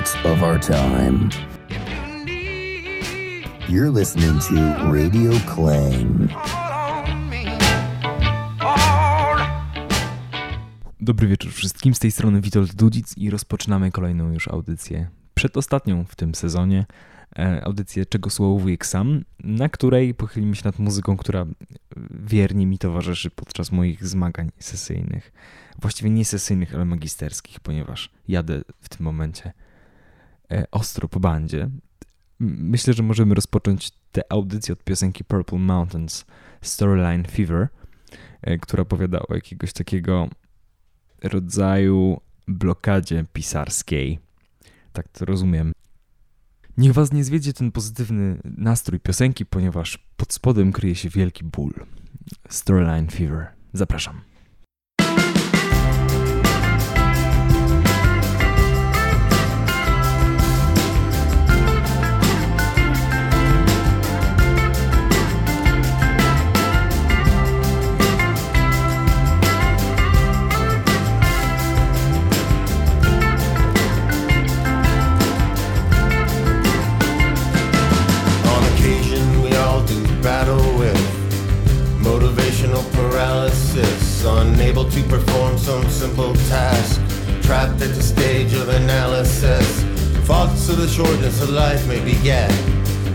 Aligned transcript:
of 0.00 0.42
our 0.42 0.58
time. 0.58 1.28
You're 3.68 3.98
listening 3.98 4.40
to 4.40 4.92
Radio 4.92 5.32
Clang. 5.54 6.30
Dobry 11.00 11.28
wieczór 11.28 11.52
wszystkim, 11.52 11.94
z 11.94 11.98
tej 11.98 12.10
strony 12.10 12.40
Witold 12.40 12.74
Dudzic 12.74 13.18
i 13.18 13.30
rozpoczynamy 13.30 13.90
kolejną 13.90 14.32
już 14.32 14.48
audycję, 14.48 15.08
przedostatnią 15.34 16.04
w 16.04 16.16
tym 16.16 16.34
sezonie, 16.34 16.86
e, 17.38 17.64
audycję 17.64 18.06
Czego 18.06 18.30
Słowo 18.30 18.58
Wujek 18.58 18.86
Sam, 18.86 19.24
na 19.44 19.68
której 19.68 20.14
pochylimy 20.14 20.56
się 20.56 20.62
nad 20.64 20.78
muzyką, 20.78 21.16
która 21.16 21.46
wiernie 22.10 22.66
mi 22.66 22.78
towarzyszy 22.78 23.30
podczas 23.30 23.72
moich 23.72 24.06
zmagań 24.06 24.50
sesyjnych. 24.58 25.32
Właściwie 25.80 26.10
nie 26.10 26.24
sesyjnych, 26.24 26.74
ale 26.74 26.84
magisterskich, 26.84 27.60
ponieważ 27.60 28.10
jadę 28.28 28.62
w 28.80 28.88
tym 28.88 29.04
momencie 29.04 29.52
ostro 30.70 31.08
po 31.08 31.20
bandzie. 31.20 31.70
Myślę, 32.40 32.94
że 32.94 33.02
możemy 33.02 33.34
rozpocząć 33.34 33.90
tę 34.12 34.22
audycję 34.32 34.72
od 34.72 34.84
piosenki 34.84 35.24
Purple 35.24 35.58
Mountains 35.58 36.24
Storyline 36.60 37.24
Fever, 37.24 37.68
e, 38.42 38.58
która 38.58 38.82
opowiada 38.82 39.20
o 39.28 39.34
jakiegoś 39.34 39.72
takiego 39.72 40.28
rodzaju 41.22 42.20
blokadzie 42.48 43.24
pisarskiej. 43.32 44.18
Tak 44.92 45.08
to 45.08 45.24
rozumiem. 45.24 45.72
Niech 46.76 46.92
was 46.92 47.12
nie 47.12 47.24
zwiedzie 47.24 47.52
ten 47.52 47.72
pozytywny 47.72 48.40
nastrój 48.44 49.00
piosenki, 49.00 49.46
ponieważ 49.46 49.98
pod 50.16 50.32
spodem 50.32 50.72
kryje 50.72 50.94
się 50.94 51.08
wielki 51.08 51.44
ból. 51.44 51.72
Storyline 52.48 53.08
Fever. 53.08 53.46
Zapraszam. 53.72 54.29
Unable 84.70 84.88
to 84.88 85.02
perform 85.08 85.58
some 85.58 85.82
simple 85.90 86.32
task, 86.46 87.00
trapped 87.42 87.82
at 87.82 87.92
the 87.92 88.02
stage 88.02 88.52
of 88.52 88.68
analysis. 88.68 89.66
Thoughts 90.28 90.68
of 90.68 90.76
the 90.76 90.86
shortness 90.86 91.42
of 91.42 91.50
life 91.50 91.84
may 91.88 91.98
beget 92.04 92.50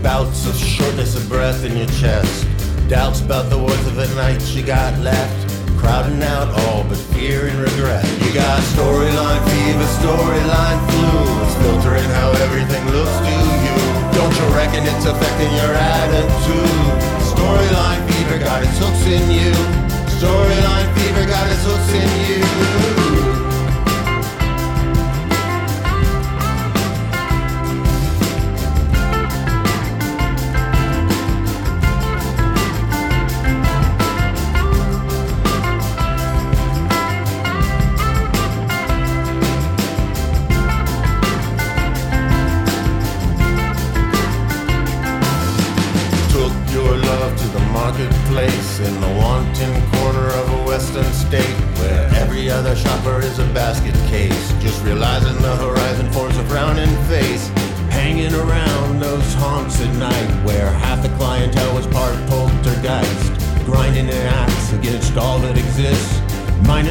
bouts 0.02 0.46
of 0.46 0.54
shortness 0.54 1.16
of 1.16 1.26
breath 1.30 1.64
in 1.64 1.74
your 1.74 1.86
chest, 1.96 2.46
doubts 2.90 3.22
about 3.22 3.48
the 3.48 3.56
worth 3.56 3.86
of 3.86 3.96
the 3.96 4.06
night 4.16 4.42
you 4.52 4.62
got 4.62 4.92
left. 5.00 5.48
Crowding 5.78 6.22
out 6.24 6.48
all 6.60 6.84
but 6.84 6.98
fear 7.16 7.46
and 7.46 7.58
regret. 7.58 8.04
You 8.20 8.34
got 8.34 8.60
storyline 8.76 9.40
fever, 9.48 9.88
storyline 9.96 10.80
flu. 10.92 11.08
It's 11.40 11.56
filtering 11.64 12.10
how 12.20 12.32
everything 12.44 12.84
looks 12.92 13.16
to 13.16 13.32
you. 13.64 13.76
Don't 14.12 14.34
you 14.36 14.46
reckon 14.54 14.84
it's 14.84 15.06
affecting 15.06 15.52
your 15.56 15.72
attitude? 15.72 16.92
Storyline 17.32 18.02
fever 18.12 18.44
got 18.44 18.62
its 18.62 18.76
hooks 18.76 19.06
in 19.06 19.30
you. 19.30 19.85
Storyline 20.18 20.94
fever 20.94 21.26
got 21.26 21.46
its 21.50 21.62
hooks 21.62 21.92
in 21.92 23.00
you. 23.00 23.05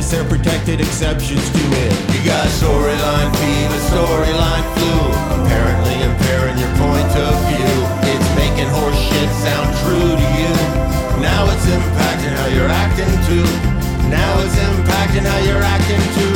Minus 0.05 0.11
their 0.11 0.38
protected 0.38 0.81
exceptions 0.81 1.49
to 1.49 1.63
it. 1.81 1.93
You 2.13 2.21
got 2.25 2.45
storyline 2.45 3.31
fever, 3.41 3.79
storyline 3.89 4.66
flu. 4.77 4.93
Apparently 5.41 5.95
impairing 5.97 6.57
your 6.59 6.69
point 6.77 7.09
of 7.17 7.33
view. 7.49 7.73
It's 8.05 8.29
making 8.38 8.69
horse 8.69 8.99
shit 9.09 9.29
sound 9.41 9.65
true 9.81 10.13
to 10.13 10.27
you. 10.38 10.53
Now 11.25 11.49
it's 11.49 11.65
impacting 11.65 12.38
how 12.38 12.47
you're 12.53 12.69
acting 12.69 13.13
too. 13.25 13.45
Now 14.09 14.29
it's 14.45 14.55
impacting 14.69 15.25
how 15.25 15.39
you're 15.39 15.63
acting 15.63 16.01
too. 16.13 16.34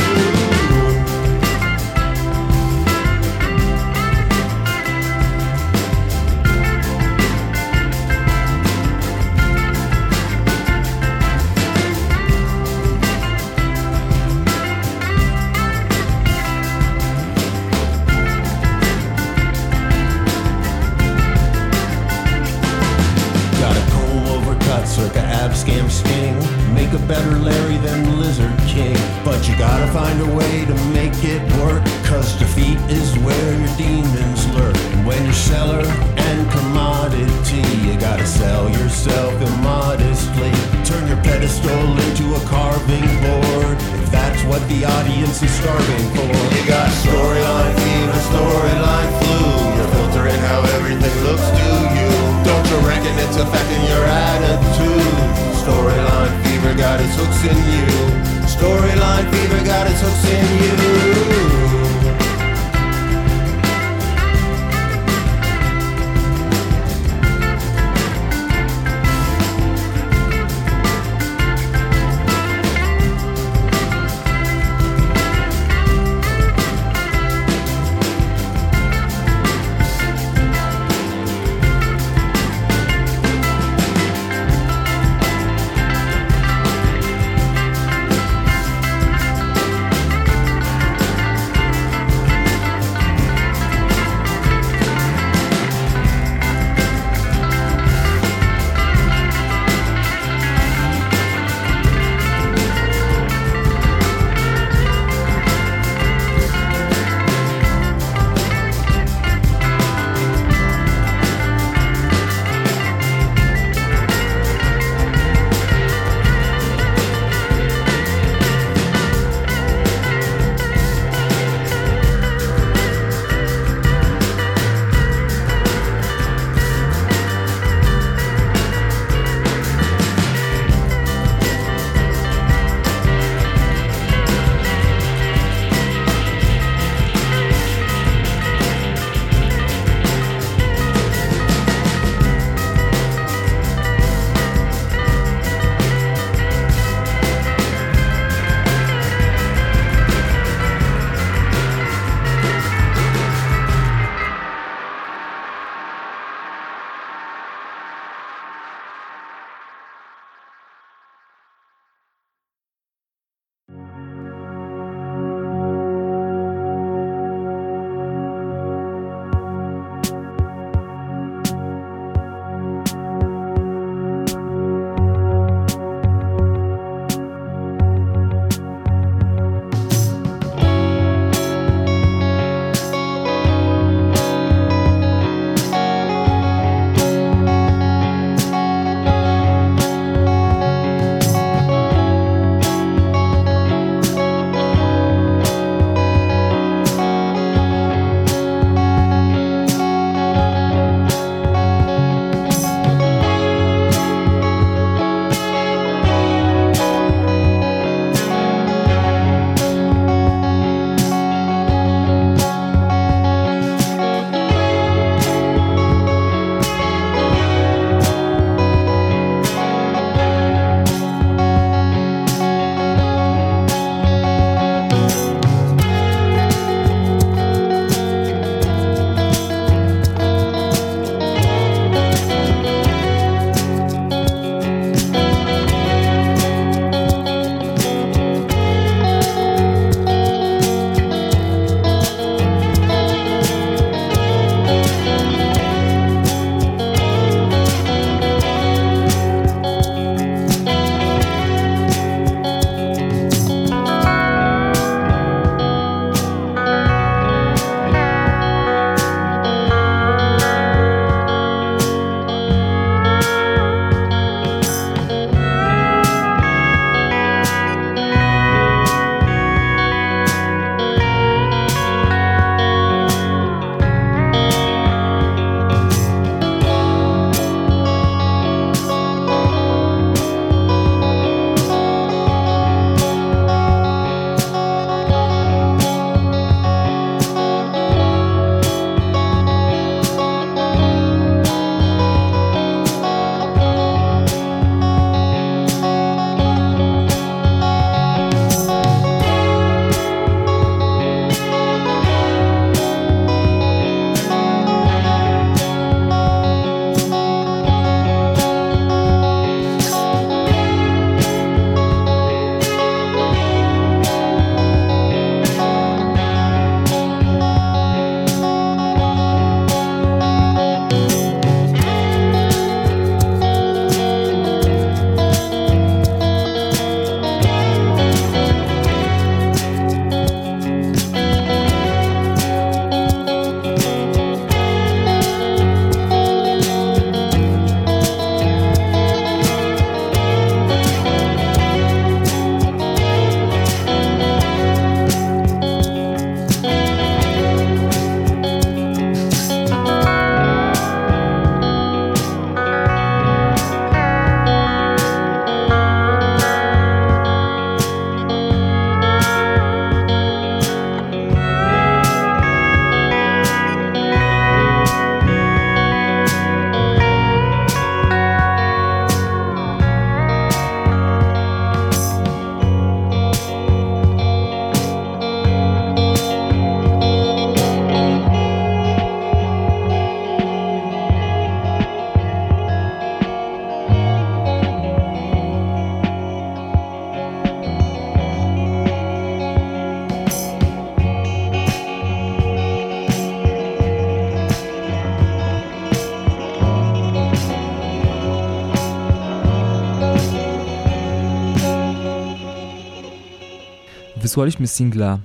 Wysłaliśmy 404.29 404.67
singla 404.67 405.19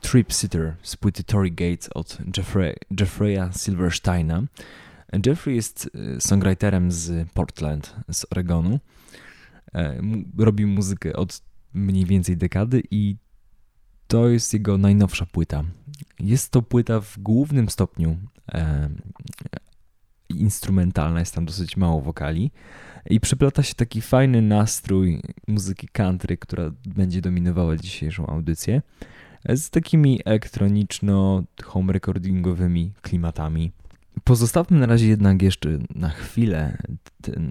Trip 0.00 0.32
Sitter 0.32 0.76
z 0.82 0.96
płyty 0.96 1.24
Tory 1.24 1.50
Gates 1.50 1.90
od 1.94 2.18
Jeffrey, 2.36 2.76
Jeffreya 3.00 3.50
Silversteina. 3.56 4.42
Jeffrey 5.26 5.56
jest 5.56 5.90
e, 6.16 6.20
songwriterem 6.20 6.92
z 6.92 7.28
Portland, 7.30 7.96
z 8.12 8.26
Oregonu. 8.30 8.78
E, 9.74 10.02
robi 10.38 10.66
muzykę 10.66 11.12
od 11.12 11.42
mniej 11.74 12.04
więcej 12.04 12.36
dekady 12.36 12.82
i 12.90 13.16
to 14.06 14.28
jest 14.28 14.52
jego 14.52 14.78
najnowsza 14.78 15.26
płyta. 15.26 15.64
Jest 16.20 16.50
to 16.50 16.62
płyta 16.62 17.00
w 17.00 17.18
głównym 17.18 17.68
stopniu 17.68 18.16
e, 18.52 18.90
instrumentalna, 20.28 21.20
jest 21.20 21.34
tam 21.34 21.44
dosyć 21.44 21.76
mało 21.76 22.00
wokali 22.00 22.50
i 23.10 23.20
przyplata 23.20 23.62
się 23.62 23.74
taki 23.74 24.00
fajny 24.00 24.42
nastrój 24.42 25.22
muzyki 25.48 25.88
country, 25.88 26.36
która 26.36 26.70
będzie 26.86 27.20
dominowała 27.20 27.76
dzisiejszą 27.76 28.26
audycję 28.26 28.82
z 29.48 29.70
takimi 29.70 30.20
elektroniczno-home 30.24 31.92
recordingowymi 31.92 32.92
klimatami. 33.02 33.72
Pozostawmy 34.24 34.78
na 34.78 34.86
razie 34.86 35.08
jednak 35.08 35.42
jeszcze 35.42 35.78
na 35.94 36.08
chwilę 36.08 36.78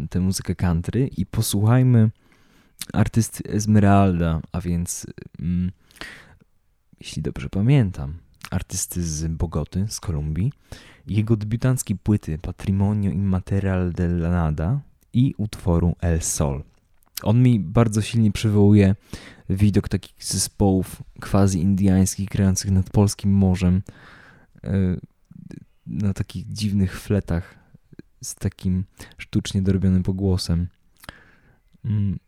tę 0.09 0.19
muzykę 0.19 0.55
country 0.55 1.09
i 1.17 1.25
posłuchajmy 1.25 2.09
artysty 2.93 3.49
Esmeralda, 3.49 4.41
a 4.51 4.61
więc, 4.61 5.07
mm, 5.39 5.71
jeśli 7.01 7.21
dobrze 7.21 7.49
pamiętam, 7.49 8.13
artysty 8.51 9.03
z 9.03 9.27
Bogoty, 9.27 9.85
z 9.89 9.99
Kolumbii, 9.99 10.51
jego 11.07 11.35
debiutanckiej 11.35 11.97
płyty 11.97 12.37
Patrimonio 12.37 13.11
Immaterial 13.11 13.91
de 13.91 14.05
la 14.05 14.29
Nada 14.29 14.79
i 15.19 15.33
utworu 15.38 15.95
El 16.01 16.21
Sol. 16.21 16.63
On 17.23 17.43
mi 17.43 17.59
bardzo 17.59 18.01
silnie 18.01 18.31
przywołuje 18.31 18.95
widok 19.49 19.89
takich 19.89 20.23
zespołów 20.23 21.03
quasi-indiańskich 21.19 22.29
grających 22.29 22.71
nad 22.71 22.89
polskim 22.89 23.31
morzem 23.33 23.81
e, 24.63 24.97
na 25.88 26.13
takich 26.13 26.47
dziwnych 26.47 27.01
fletach 27.01 27.55
z 28.23 28.35
takim 28.35 28.83
sztucznie 29.17 29.61
dorobionym 29.61 30.03
pogłosem. 30.03 30.67
Mm, 31.85 32.19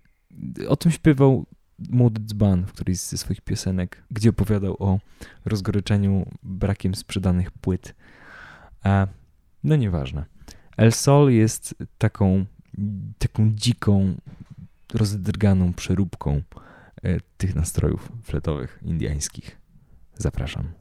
o 0.67 0.75
tym 0.75 0.91
śpiewał 0.91 1.45
młody 1.89 2.21
dzban 2.25 2.65
w 2.65 2.73
którejś 2.73 2.99
ze 2.99 3.17
swoich 3.17 3.41
piosenek, 3.41 4.03
gdzie 4.11 4.29
opowiadał 4.29 4.75
o 4.79 4.99
rozgoryczeniu 5.45 6.25
brakiem 6.43 6.95
sprzedanych 6.95 7.51
płyt. 7.51 7.95
No 9.63 9.75
nieważne. 9.75 10.25
El 10.77 10.91
Sol 10.91 11.31
jest 11.31 11.75
taką, 11.97 12.45
taką 13.17 13.51
dziką, 13.55 14.15
rozdrganą 14.93 15.73
przeróbką 15.73 16.41
e, 17.03 17.17
tych 17.37 17.55
nastrojów 17.55 18.11
fletowych 18.23 18.79
indyjskich. 18.83 19.57
Zapraszam. 20.17 20.71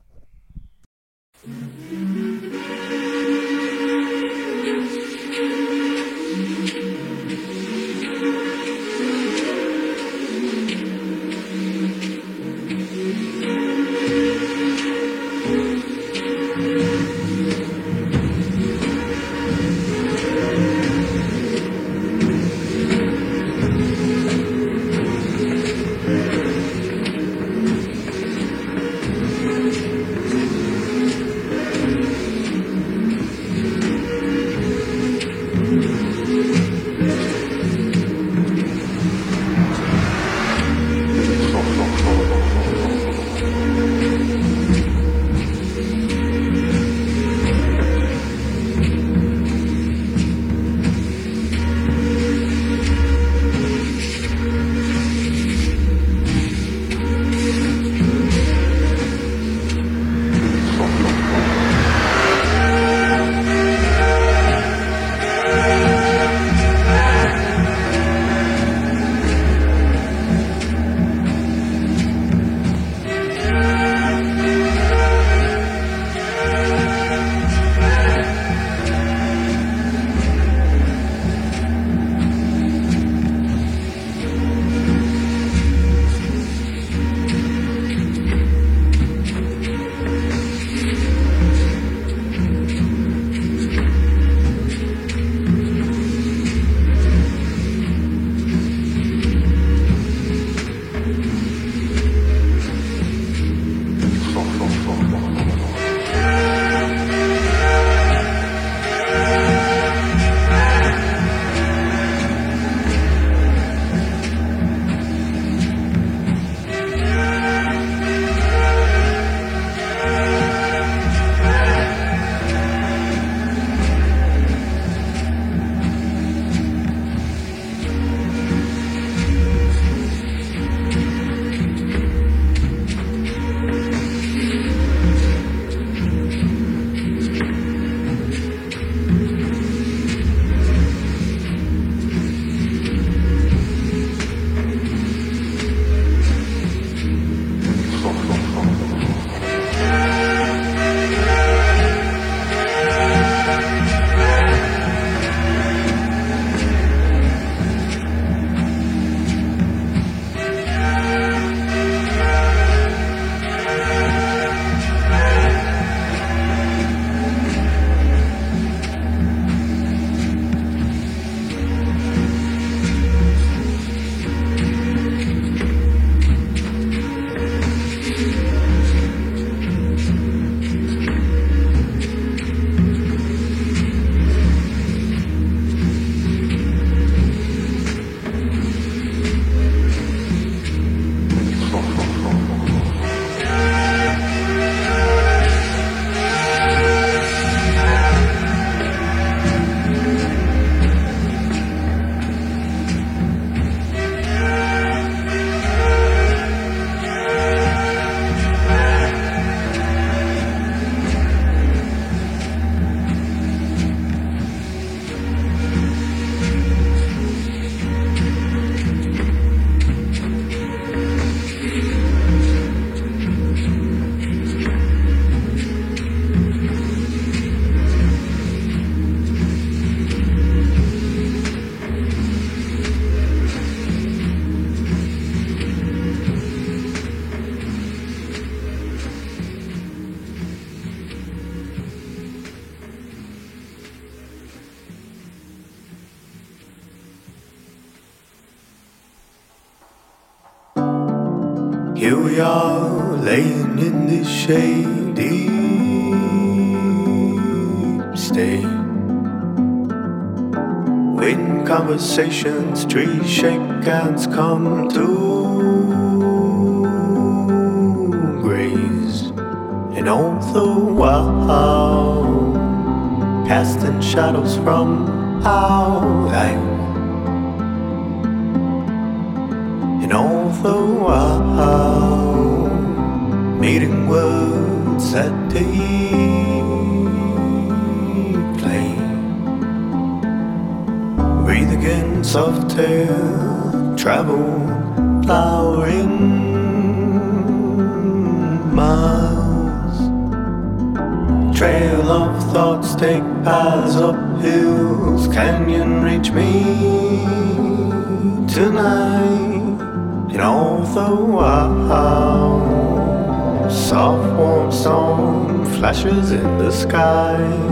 Flashes 316.00 316.30
in 316.32 316.58
the 316.58 316.70
sky. 316.70 317.69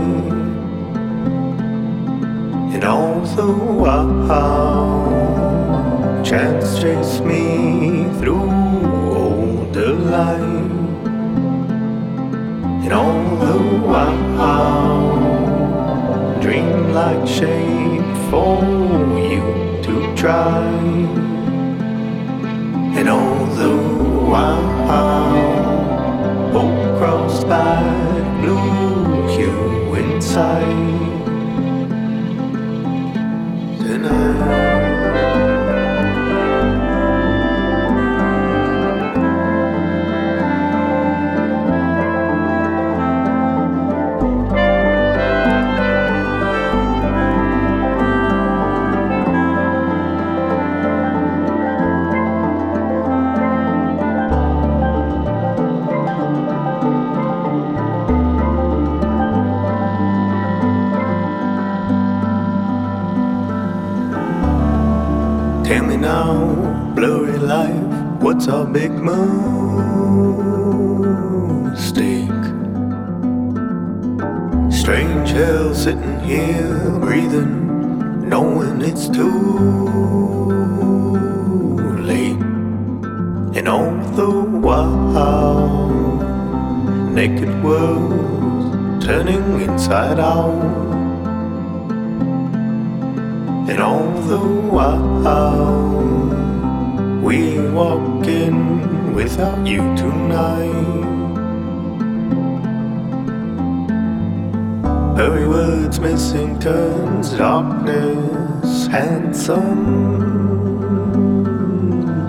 Hurry 105.19 105.47
words, 105.47 105.99
missing 105.99 106.57
turns, 106.59 107.31
darkness, 107.33 108.87
handsome 108.87 110.29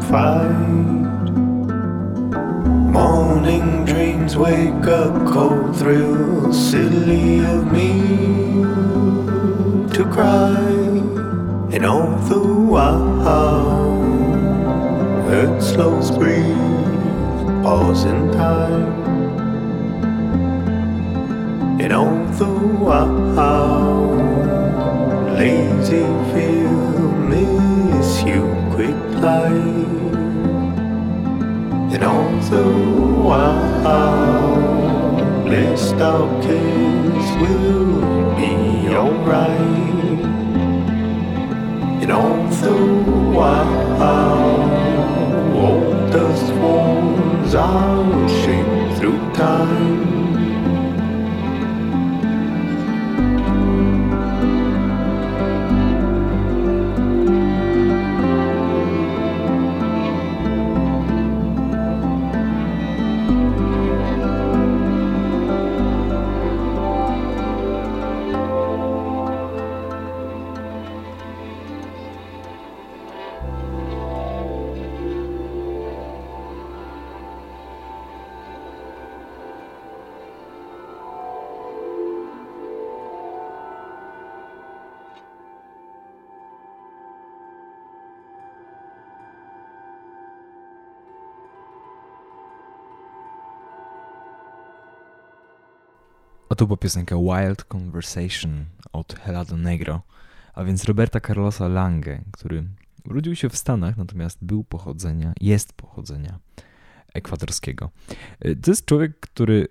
fight. 0.03 1.31
Morning 2.93 3.85
dreams 3.85 4.37
wake 4.37 4.87
up, 4.87 5.15
cold 5.33 5.77
thrills, 5.77 6.71
silly 6.71 7.45
of 7.45 7.71
me 7.73 8.01
to 9.95 10.05
cry. 10.11 10.57
And 11.73 11.87
all 11.87 12.17
the 12.29 12.41
while, 12.73 13.21
earth 15.29 15.63
slows 15.63 16.11
breathe, 16.11 16.80
pause 17.63 18.05
in 18.05 18.33
time. 18.33 18.89
And 21.81 21.93
all 21.93 22.25
the 22.39 22.47
while, 22.85 24.15
lazy 25.35 26.05
feel, 26.33 27.13
miss 27.31 28.23
you, 28.23 28.45
quick 28.75 29.01
light. 29.21 29.91
And 31.93 32.03
all 32.05 32.31
the 32.51 32.65
while, 33.27 34.65
blessed 35.45 36.01
our 36.11 36.43
kids 36.43 37.27
will 37.43 38.37
be 38.37 38.55
alright. 38.95 40.21
And 42.03 42.11
all 42.13 42.43
the 42.63 42.77
while, 43.37 44.41
old 45.55 46.13
dust 46.13 46.53
ours 47.55 47.55
out 47.55 48.31
shaped 48.31 48.99
through 48.99 49.19
time. 49.35 50.10
Tu 96.61 96.67
była 96.67 96.77
piosenka 96.77 97.17
Wild 97.17 97.65
Conversation 97.75 98.65
od 98.93 99.15
Helado 99.15 99.57
Negro, 99.57 100.03
a 100.55 100.65
więc 100.65 100.85
Roberta 100.85 101.21
Carlosa 101.21 101.69
Lange, 101.69 102.25
który 102.33 102.65
urodził 103.05 103.37
się 103.37 103.49
w 103.49 103.57
Stanach, 103.57 103.97
natomiast 103.97 104.39
był 104.43 104.65
pochodzenia, 104.65 105.33
jest 105.41 105.73
pochodzenia 105.73 106.39
ekwadorskiego. 107.15 107.91
To 108.63 108.71
jest 108.71 108.85
człowiek, 108.85 109.21
który 109.21 109.69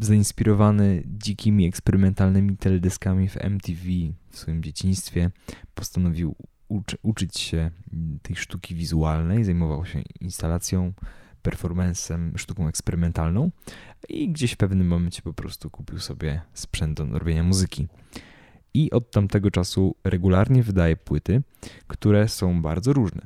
zainspirowany 0.00 1.02
dzikimi, 1.06 1.66
eksperymentalnymi 1.66 2.56
teledyskami 2.56 3.28
w 3.28 3.36
MTV 3.36 3.82
w 4.30 4.38
swoim 4.38 4.62
dzieciństwie 4.62 5.30
postanowił 5.74 6.34
uczy, 6.68 6.96
uczyć 7.02 7.38
się 7.38 7.70
tej 8.22 8.36
sztuki 8.36 8.74
wizualnej, 8.74 9.44
zajmował 9.44 9.86
się 9.86 10.02
instalacją 10.20 10.92
performancem, 11.46 12.32
sztuką 12.36 12.68
eksperymentalną 12.68 13.50
i 14.08 14.28
gdzieś 14.28 14.52
w 14.52 14.56
pewnym 14.56 14.86
momencie 14.86 15.22
po 15.22 15.32
prostu 15.32 15.70
kupił 15.70 15.98
sobie 15.98 16.42
sprzęt 16.54 16.96
do 16.98 17.18
robienia 17.18 17.42
muzyki. 17.42 17.88
I 18.74 18.90
od 18.90 19.10
tamtego 19.10 19.50
czasu 19.50 19.96
regularnie 20.04 20.62
wydaje 20.62 20.96
płyty, 20.96 21.42
które 21.86 22.28
są 22.28 22.62
bardzo 22.62 22.92
różne. 22.92 23.22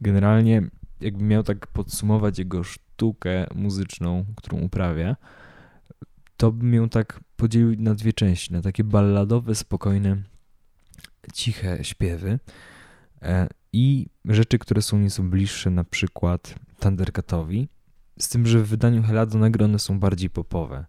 Generalnie, 0.00 0.62
jakbym 1.00 1.28
miał 1.28 1.42
tak 1.42 1.66
podsumować 1.66 2.38
jego 2.38 2.64
sztukę 2.64 3.46
muzyczną, 3.54 4.24
którą 4.36 4.58
uprawia, 4.58 5.16
to 6.36 6.52
bym 6.52 6.74
ją 6.74 6.88
tak 6.88 7.20
podzielił 7.36 7.74
na 7.78 7.94
dwie 7.94 8.12
części, 8.12 8.52
na 8.52 8.62
takie 8.62 8.84
balladowe, 8.84 9.54
spokojne, 9.54 10.22
ciche 11.32 11.84
śpiewy 11.84 12.38
e, 13.22 13.48
i 13.72 14.06
rzeczy, 14.24 14.58
które 14.58 14.82
są 14.82 14.98
nieco 14.98 15.22
bliższe, 15.22 15.70
na 15.70 15.84
przykład 15.84 16.54
Thundercatowi, 16.80 17.68
z 18.18 18.28
tym, 18.28 18.46
że 18.46 18.58
w 18.58 18.68
wydaniu 18.68 19.02
Helado 19.02 19.38
Negro 19.38 19.64
one 19.64 19.78
są 19.78 20.00
bardziej 20.00 20.30
popowe. 20.30 20.84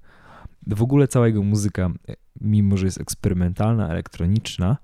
W 0.67 0.81
ogóle 0.81 1.07
cała 1.07 1.27
jego 1.27 1.43
muzyka, 1.43 1.91
e, 2.07 2.13
mimo 2.41 2.77
że 2.77 2.85
jest 2.85 3.01
eksperymentalna, 3.01 3.89
elektroniczna, 3.89 4.77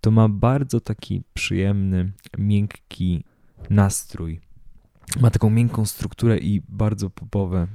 to 0.00 0.10
ma 0.10 0.28
bardzo 0.28 0.80
taki 0.80 1.22
przyjemny, 1.34 2.12
miękki 2.38 3.24
nastrój. 3.70 4.40
Ma 5.20 5.30
taką 5.30 5.50
miękką 5.50 5.86
strukturę 5.86 6.38
i 6.38 6.62
bardzo 6.68 7.10
popowe 7.10 7.66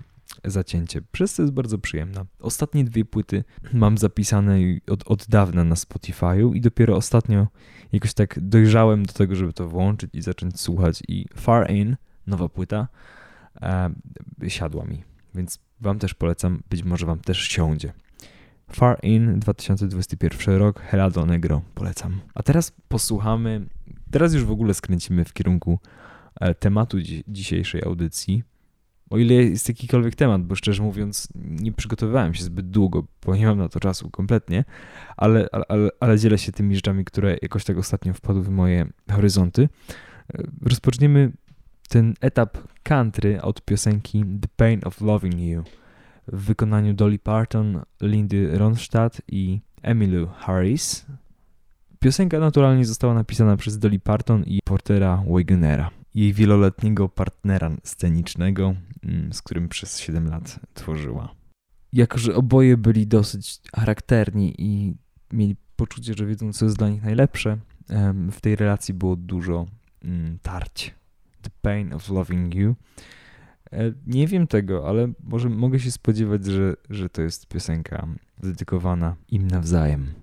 zacięcie, 0.45 1.01
przez 1.11 1.33
co 1.33 1.41
jest 1.41 1.53
bardzo 1.53 1.77
przyjemna. 1.77 2.25
Ostatnie 2.39 2.83
dwie 2.83 3.05
płyty 3.05 3.43
mam 3.73 3.97
zapisane 3.97 4.57
od, 4.87 5.11
od 5.11 5.27
dawna 5.27 5.63
na 5.63 5.75
Spotify'u 5.75 6.55
i 6.55 6.61
dopiero 6.61 6.95
ostatnio 6.95 7.47
jakoś 7.91 8.13
tak 8.13 8.39
dojrzałem 8.41 9.05
do 9.05 9.13
tego, 9.13 9.35
żeby 9.35 9.53
to 9.53 9.69
włączyć 9.69 10.09
i 10.13 10.21
zacząć 10.21 10.59
słuchać 10.59 11.03
i 11.07 11.25
Far 11.35 11.71
In, 11.71 11.95
nowa 12.27 12.49
płyta, 12.49 12.87
e, 13.61 13.89
siadła 14.47 14.85
mi, 14.85 15.03
więc 15.35 15.59
wam 15.81 15.99
też 15.99 16.13
polecam, 16.13 16.63
być 16.69 16.83
może 16.83 17.05
wam 17.05 17.19
też 17.19 17.47
siądzie. 17.47 17.93
Far 18.71 18.99
In 19.03 19.39
2021 19.39 20.55
rok, 20.55 20.81
Helado 20.81 21.25
Negro, 21.25 21.61
polecam. 21.75 22.19
A 22.33 22.43
teraz 22.43 22.71
posłuchamy, 22.87 23.65
teraz 24.11 24.33
już 24.33 24.43
w 24.43 24.51
ogóle 24.51 24.73
skręcimy 24.73 25.25
w 25.25 25.33
kierunku 25.33 25.79
e, 26.39 26.55
tematu 26.55 26.97
dzisiejszej 27.27 27.83
audycji, 27.83 28.43
o 29.09 29.17
ile 29.17 29.33
jest 29.33 29.69
jakikolwiek 29.69 30.15
temat, 30.15 30.43
bo 30.43 30.55
szczerze 30.55 30.83
mówiąc 30.83 31.27
nie 31.35 31.71
przygotowywałem 31.71 32.33
się 32.33 32.43
zbyt 32.43 32.69
długo, 32.69 33.03
bo 33.25 33.35
nie 33.35 33.45
mam 33.45 33.57
na 33.57 33.69
to 33.69 33.79
czasu 33.79 34.09
kompletnie, 34.09 34.65
ale, 35.17 35.47
ale, 35.51 35.89
ale 35.99 36.19
dzielę 36.19 36.37
się 36.37 36.51
tymi 36.51 36.75
rzeczami, 36.75 37.05
które 37.05 37.37
jakoś 37.41 37.63
tak 37.63 37.77
ostatnio 37.77 38.13
wpadły 38.13 38.43
w 38.43 38.49
moje 38.49 38.87
horyzonty. 39.11 39.69
Rozpoczniemy 40.61 41.31
ten 41.89 42.13
etap 42.21 42.57
country 42.83 43.41
od 43.41 43.61
piosenki 43.61 44.25
The 44.41 44.47
Pain 44.55 44.81
of 44.85 45.01
Loving 45.01 45.39
You 45.39 45.63
w 46.27 46.45
wykonaniu 46.45 46.93
Dolly 46.93 47.19
Parton, 47.19 47.81
Lindy 48.01 48.57
Ronstadt 48.57 49.21
i 49.27 49.61
Emmylou 49.81 50.27
Harris. 50.27 51.05
Piosenka 51.99 52.39
naturalnie 52.39 52.85
została 52.85 53.13
napisana 53.13 53.57
przez 53.57 53.79
Dolly 53.79 53.99
Parton 53.99 54.43
i 54.43 54.59
Portera 54.65 55.23
Wagonera 55.27 55.91
jej 56.15 56.33
wieloletniego 56.33 57.09
partnera 57.09 57.71
scenicznego, 57.83 58.75
mm, 59.03 59.33
z 59.33 59.41
którym 59.41 59.69
przez 59.69 59.99
7 59.99 60.29
lat 60.29 60.59
tworzyła. 60.73 61.35
Jako, 61.93 62.17
że 62.17 62.35
oboje 62.35 62.77
byli 62.77 63.07
dosyć 63.07 63.59
charakterni 63.75 64.53
i 64.57 64.95
mieli 65.33 65.55
poczucie, 65.75 66.13
że 66.13 66.25
wiedzą, 66.25 66.53
co 66.53 66.65
jest 66.65 66.77
dla 66.77 66.89
nich 66.89 67.03
najlepsze, 67.03 67.57
w 68.31 68.41
tej 68.41 68.55
relacji 68.55 68.93
było 68.93 69.15
dużo 69.15 69.65
mm, 70.03 70.39
tarć. 70.41 70.98
The 71.41 71.49
Pain 71.61 71.93
of 71.93 72.09
Loving 72.09 72.55
You. 72.55 72.75
E, 73.71 73.93
nie 74.07 74.27
wiem 74.27 74.47
tego, 74.47 74.87
ale 74.89 75.11
może 75.23 75.49
mogę 75.49 75.79
się 75.79 75.91
spodziewać, 75.91 76.45
że, 76.45 76.73
że 76.89 77.09
to 77.09 77.21
jest 77.21 77.47
piosenka 77.47 78.07
dedykowana 78.43 79.15
im 79.29 79.47
nawzajem. 79.47 80.13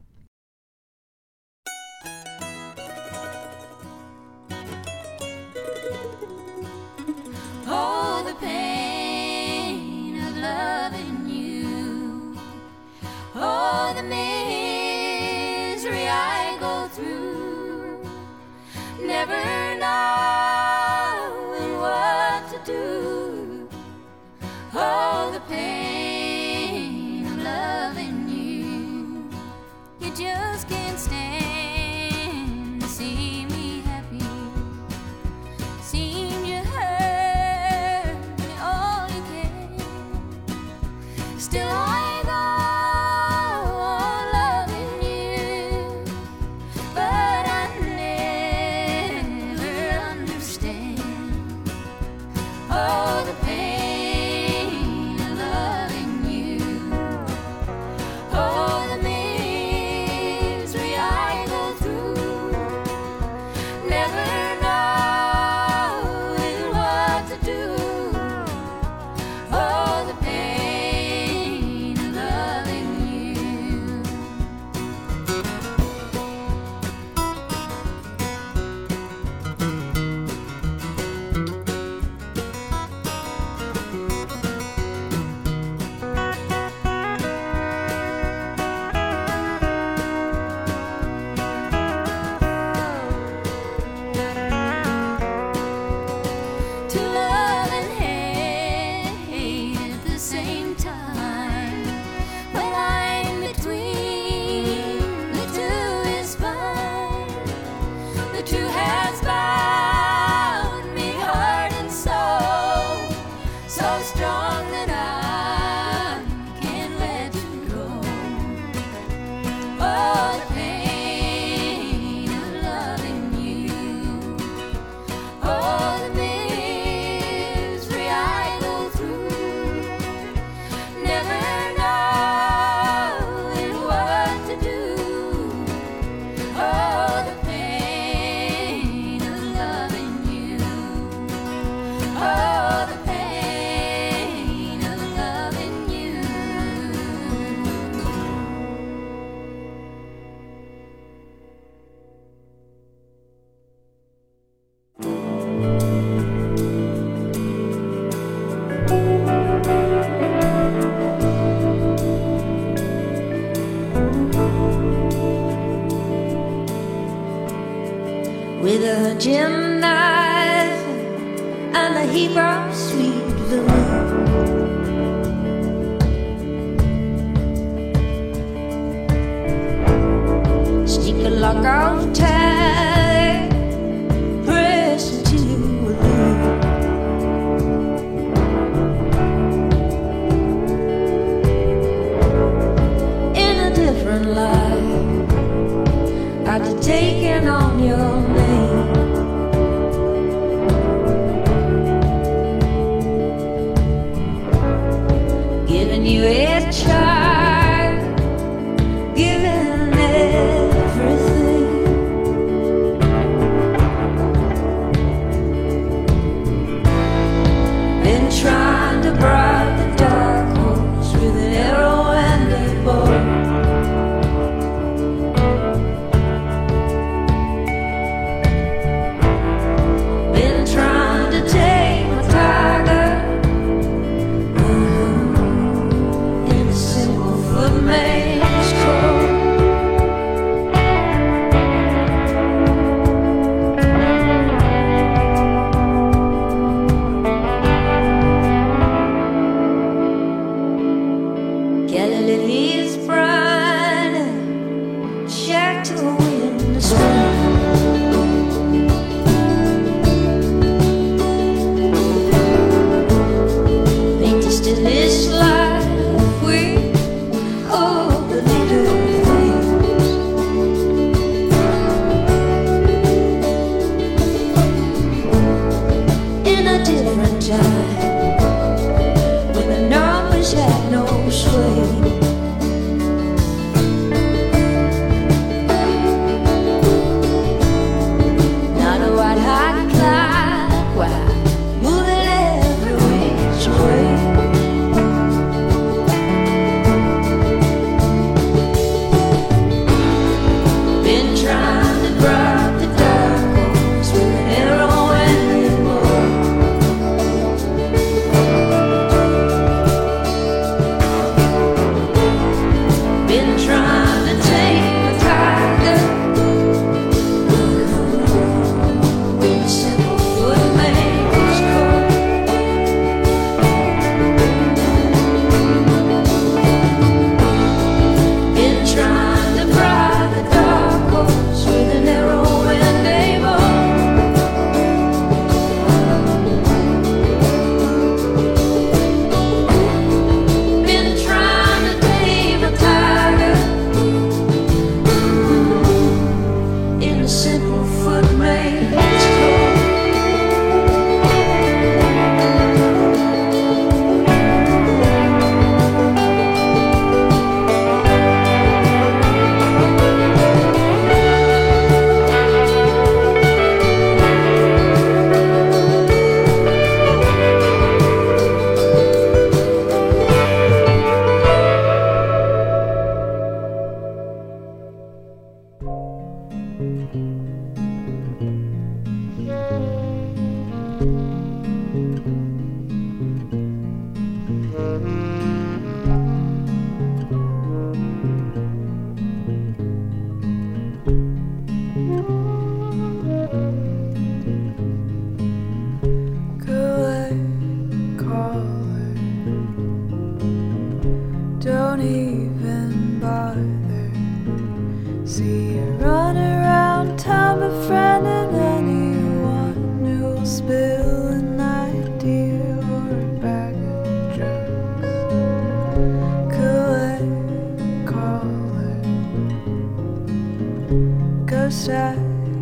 close, 421.67 421.89
your 421.89 422.15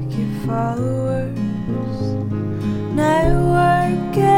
get 0.08 0.46
followers. 0.46 1.34
Networking. 2.96 4.33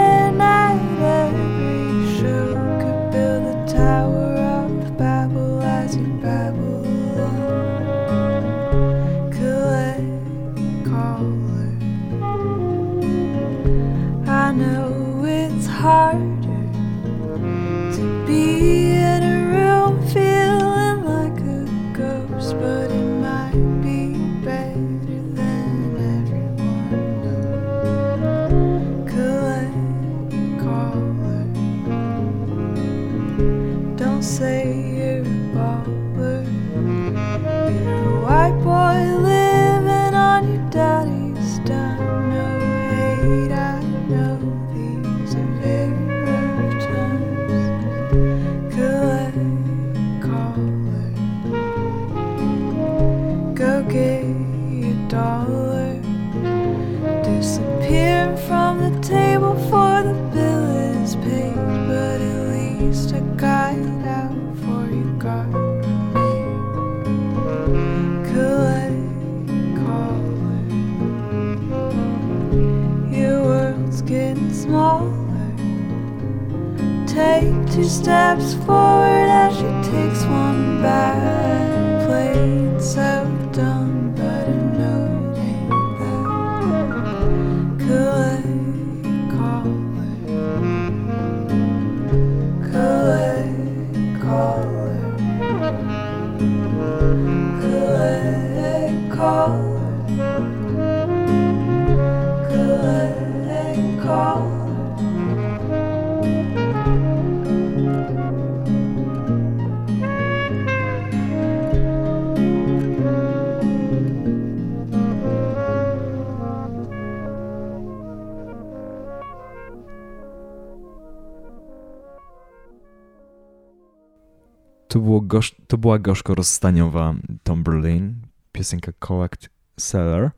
To 125.66 125.78
była 125.78 125.98
gorzko 125.98 126.34
rozstaniowa 126.34 127.14
Tom 127.42 127.62
Berlin, 127.62 128.14
piosenka 128.52 128.92
Collect 128.98 129.48
Seller. 129.80 130.30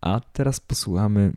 A 0.00 0.20
teraz 0.32 0.60
posłuchamy 0.60 1.32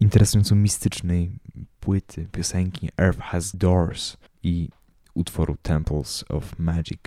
interesująco 0.00 0.54
mistycznej 0.54 1.38
płyty, 1.80 2.28
piosenki 2.32 2.88
Earth 2.98 3.20
Has 3.20 3.56
Doors 3.56 4.16
i 4.42 4.68
utworu 5.14 5.56
Temples 5.62 6.24
of 6.28 6.58
Magic 6.58 7.00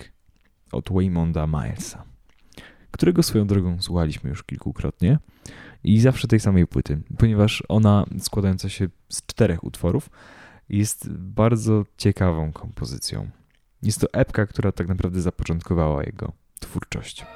od 0.72 0.90
Waymonda 0.92 1.46
Milesa, 1.46 2.04
którego 2.90 3.22
swoją 3.22 3.46
drogą 3.46 3.82
słuchaliśmy 3.82 4.30
już 4.30 4.44
kilkukrotnie 4.44 5.18
i 5.84 6.00
zawsze 6.00 6.28
tej 6.28 6.40
samej 6.40 6.66
płyty, 6.66 7.00
ponieważ 7.18 7.62
ona 7.68 8.04
składająca 8.18 8.68
się 8.68 8.88
z 9.08 9.26
czterech 9.26 9.64
utworów 9.64 10.10
jest 10.68 11.12
bardzo 11.12 11.84
ciekawą 11.96 12.52
kompozycją. 12.52 13.30
Jest 13.82 14.00
to 14.00 14.06
epka, 14.12 14.46
która 14.46 14.72
tak 14.72 14.88
naprawdę 14.88 15.20
zapoczątkowała 15.20 16.02
jego 16.02 16.32
twórczość. 16.60 17.26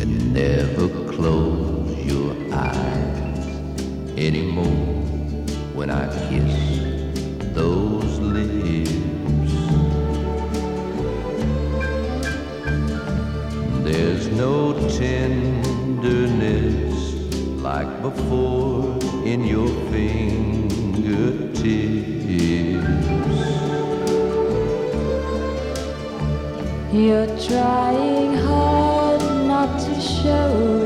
You 0.00 0.06
never 0.06 0.88
close 1.12 1.94
your 2.06 2.34
eyes 2.54 3.46
anymore 4.16 5.04
when 5.74 5.90
I 5.90 6.06
kiss 6.26 6.54
those 7.52 8.18
lips. 8.18 9.52
There's 13.84 14.28
no 14.28 14.72
tenderness 14.96 16.32
like 17.60 18.00
before 18.00 18.96
in 19.26 19.44
your 19.44 19.68
fingertips. 19.90 20.80
You're 26.90 27.38
trying 27.38 28.19
show 30.22 30.79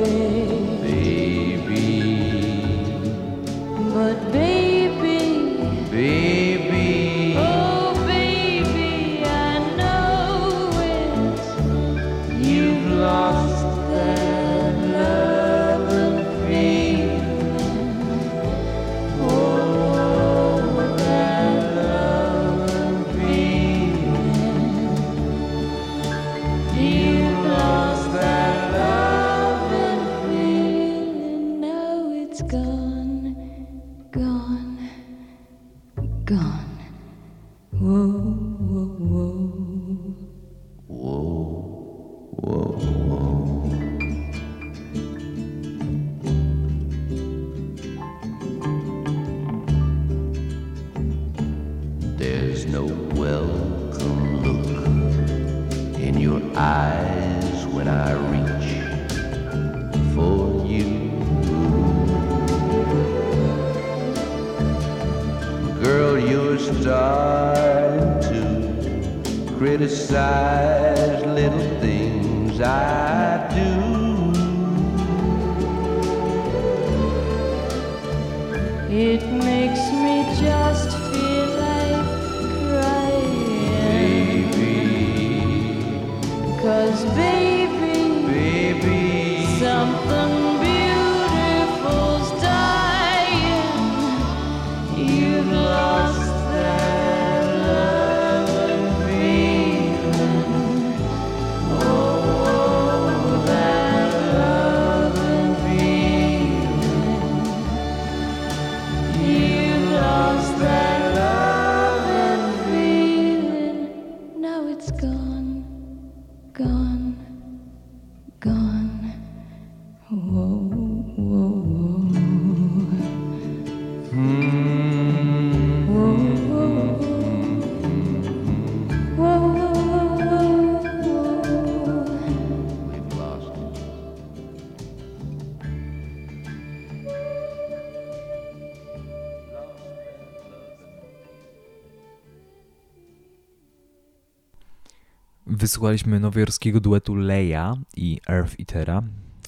Wysłuchaliśmy 145.74 146.20
nowojorskiego 146.20 146.80
duetu 146.80 147.14
Leia 147.14 147.76
i 147.96 148.20
Earth 148.28 148.60
Eatera 148.60 149.02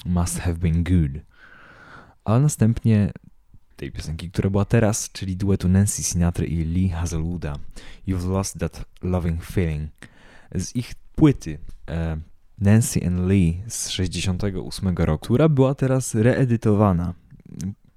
Must 0.07 0.39
Have 0.39 0.55
Been 0.55 0.85
Good. 0.85 1.23
A 2.25 2.39
następnie 2.39 3.13
tej 3.77 3.93
piosenki, 3.93 4.31
która 4.31 4.51
była 4.51 4.65
teraz, 4.65 5.13
czyli 5.13 5.37
duetu 5.37 5.69
Nancy 5.69 6.03
Sinatra 6.03 6.45
i 6.45 6.65
Lee 6.65 6.89
Hazelwooda 6.89 7.59
You've 8.09 8.31
Lost 8.31 8.59
That 8.59 8.85
Loving 9.03 9.45
Feeling. 9.45 9.91
Z 10.55 10.77
ich 10.77 10.95
płyty 11.15 11.59
e, 11.89 12.17
Nancy 12.59 13.07
and 13.07 13.29
Lee 13.29 13.63
z 13.69 13.89
68 13.89 14.97
roku, 14.97 15.25
która 15.25 15.49
była 15.49 15.75
teraz 15.75 16.15
reedytowana. 16.15 17.15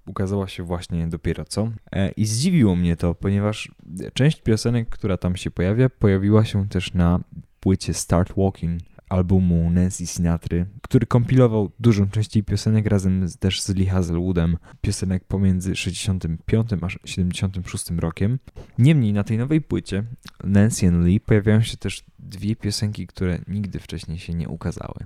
Ukazała 0.05 0.47
się 0.47 0.63
właśnie 0.63 1.07
dopiero 1.07 1.45
co. 1.45 1.71
E, 1.91 2.11
I 2.11 2.25
zdziwiło 2.25 2.75
mnie 2.75 2.95
to, 2.95 3.15
ponieważ 3.15 3.71
część 4.13 4.41
piosenek, 4.41 4.89
która 4.89 5.17
tam 5.17 5.36
się 5.36 5.51
pojawia, 5.51 5.89
pojawiła 5.89 6.45
się 6.45 6.69
też 6.69 6.93
na 6.93 7.19
płycie 7.60 7.93
Start 7.93 8.34
Walking 8.38 8.82
albumu 9.10 9.70
Nancy 9.70 10.07
Sinatry, 10.07 10.66
który 10.82 11.05
kompilował 11.05 11.72
dużą 11.80 12.10
część 12.10 12.36
jej 12.36 12.43
piosenek 12.43 12.86
razem 12.86 13.28
z, 13.28 13.38
też 13.38 13.62
z 13.62 13.70
Lee 13.70 13.86
Hazelwoodem, 13.86 14.57
piosenek 14.82 15.24
pomiędzy 15.24 15.76
65 15.76 16.70
a 16.82 17.07
76 17.07 17.91
rokiem. 17.91 18.39
Niemniej 18.78 19.14
na 19.14 19.24
tej 19.24 19.38
nowej 19.38 19.62
płycie 19.62 20.03
Nancy 20.43 20.88
and 20.88 21.05
Lee 21.05 21.20
pojawiają 21.20 21.62
się 21.62 21.78
też 21.78 22.03
dwie 22.20 22.55
piosenki, 22.55 23.07
które 23.07 23.39
nigdy 23.47 23.80
wcześniej 23.80 24.20
się 24.20 24.34
nie 24.34 24.49
ukazały. 24.49 25.05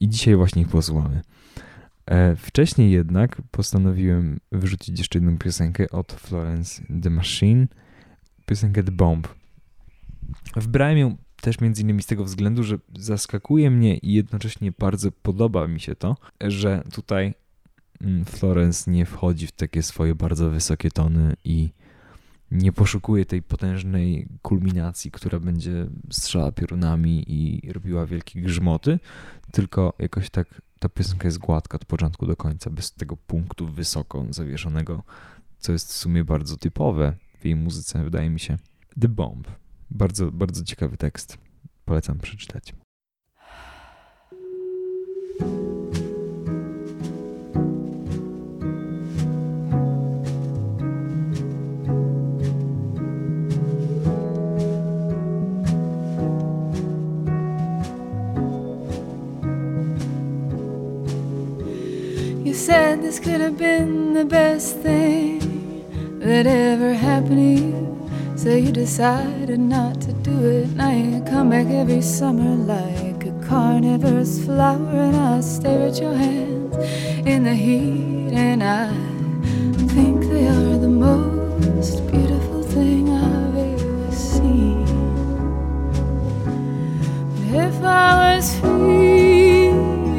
I 0.00 0.08
dzisiaj 0.08 0.36
właśnie 0.36 0.62
ich 0.62 0.68
posłuchamy. 0.68 1.22
E, 2.06 2.36
wcześniej 2.36 2.90
jednak 2.90 3.42
postanowiłem 3.50 4.40
wyrzucić 4.52 4.98
jeszcze 4.98 5.18
jedną 5.18 5.38
piosenkę 5.38 5.90
od 5.90 6.12
Florence 6.12 6.82
The 7.02 7.10
Machine, 7.10 7.66
piosenkę 8.46 8.82
The 8.82 8.92
Bomb. 8.92 9.28
Wybrałem 10.56 10.98
ją 10.98 11.16
też 11.46 11.60
między 11.60 11.82
innymi 11.82 12.02
z 12.02 12.06
tego 12.06 12.24
względu, 12.24 12.62
że 12.62 12.78
zaskakuje 12.98 13.70
mnie 13.70 13.96
i 13.96 14.12
jednocześnie 14.12 14.72
bardzo 14.78 15.12
podoba 15.12 15.68
mi 15.68 15.80
się 15.80 15.96
to, 15.96 16.16
że 16.40 16.82
tutaj 16.92 17.34
mm, 18.00 18.24
Florence 18.24 18.90
nie 18.90 19.06
wchodzi 19.06 19.46
w 19.46 19.52
takie 19.52 19.82
swoje 19.82 20.14
bardzo 20.14 20.50
wysokie 20.50 20.90
tony 20.90 21.34
i 21.44 21.70
nie 22.50 22.72
poszukuje 22.72 23.26
tej 23.26 23.42
potężnej 23.42 24.28
kulminacji, 24.42 25.10
która 25.10 25.40
będzie 25.40 25.86
strzała 26.10 26.52
piorunami 26.52 27.24
i 27.26 27.72
robiła 27.72 28.06
wielkie 28.06 28.40
grzmoty, 28.40 28.98
tylko 29.52 29.92
jakoś 29.98 30.30
tak 30.30 30.62
ta 30.78 30.88
piosenka 30.88 31.28
jest 31.28 31.38
gładka 31.38 31.76
od 31.76 31.84
początku 31.84 32.26
do 32.26 32.36
końca, 32.36 32.70
bez 32.70 32.92
tego 32.92 33.16
punktu 33.16 33.66
wysoko 33.66 34.26
zawieszonego, 34.30 35.02
co 35.58 35.72
jest 35.72 35.88
w 35.88 35.96
sumie 35.96 36.24
bardzo 36.24 36.56
typowe 36.56 37.16
w 37.40 37.44
jej 37.44 37.56
muzyce, 37.56 38.04
wydaje 38.04 38.30
mi 38.30 38.40
się. 38.40 38.58
The 39.00 39.08
Bomb. 39.08 39.65
Bardzo, 39.90 40.32
bardzo 40.32 40.64
ciekawy 40.64 40.96
tekst. 40.96 41.38
Polecam 41.84 42.18
przeczytać. 42.18 42.74
Said 62.66 63.00
this 63.00 63.20
could 63.20 63.40
have 63.40 63.56
been 63.56 64.14
the 64.14 64.24
best 64.24 64.80
thing 64.82 65.38
that 66.18 66.48
ever 66.48 66.94
happened 66.94 67.36
to 67.36 67.62
you. 67.62 67.95
So 68.46 68.54
you 68.54 68.70
decided 68.70 69.58
not 69.58 70.00
to 70.02 70.12
do 70.12 70.30
it. 70.46 70.68
Now 70.76 70.92
you 70.92 71.20
come 71.24 71.50
back 71.50 71.66
every 71.66 72.00
summer 72.00 72.54
like 72.54 73.26
a 73.26 73.32
carnivorous 73.44 74.44
flower, 74.44 74.88
and 74.88 75.16
I 75.16 75.40
stare 75.40 75.88
at 75.88 76.00
your 76.00 76.14
hands 76.14 76.76
in 77.26 77.42
the 77.42 77.54
heat, 77.54 78.32
and 78.32 78.62
I 78.62 78.86
think 79.88 80.30
they 80.30 80.46
are 80.46 80.78
the 80.78 80.88
most 80.88 82.06
beautiful 82.06 82.62
thing 82.62 83.10
I've 83.10 83.56
ever 83.56 84.12
seen. 84.12 84.86
But 87.34 87.66
if 87.66 87.82
I 87.82 88.36
was 88.36 88.54
free 88.60 89.72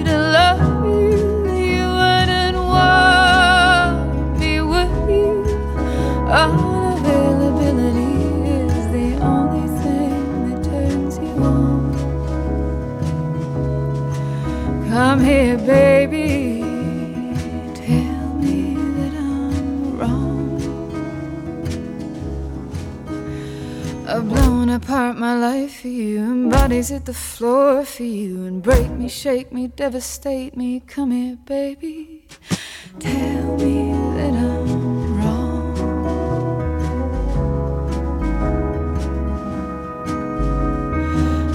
to 0.04 0.18
love 0.36 0.60
you, 0.86 1.48
you 1.56 1.88
wouldn't 1.96 2.58
want 2.58 4.38
me, 4.38 4.60
would 4.60 4.92
you? 5.10 5.46
Unavailability 6.28 6.67
come 15.08 15.24
here, 15.24 15.58
baby. 15.60 16.60
Tell 17.74 18.28
me 18.44 18.76
that 18.98 19.14
I'm 19.16 19.98
wrong. 19.98 20.60
I've 24.06 24.28
blown 24.28 24.68
apart 24.68 25.16
my 25.18 25.34
life 25.34 25.80
for 25.80 25.88
you, 25.88 26.18
and 26.20 26.52
bodies 26.52 26.90
hit 26.90 27.06
the 27.06 27.14
floor 27.14 27.86
for 27.86 28.04
you, 28.04 28.44
and 28.48 28.62
break 28.62 28.92
me, 28.92 29.08
shake 29.08 29.54
me, 29.54 29.68
devastate 29.68 30.58
me. 30.58 30.82
Come 30.82 31.12
here, 31.12 31.38
baby. 31.46 32.26
Tell 33.00 33.56
me 33.64 33.94
that 34.18 34.34
I'm 34.34 35.18
wrong. 35.20 35.78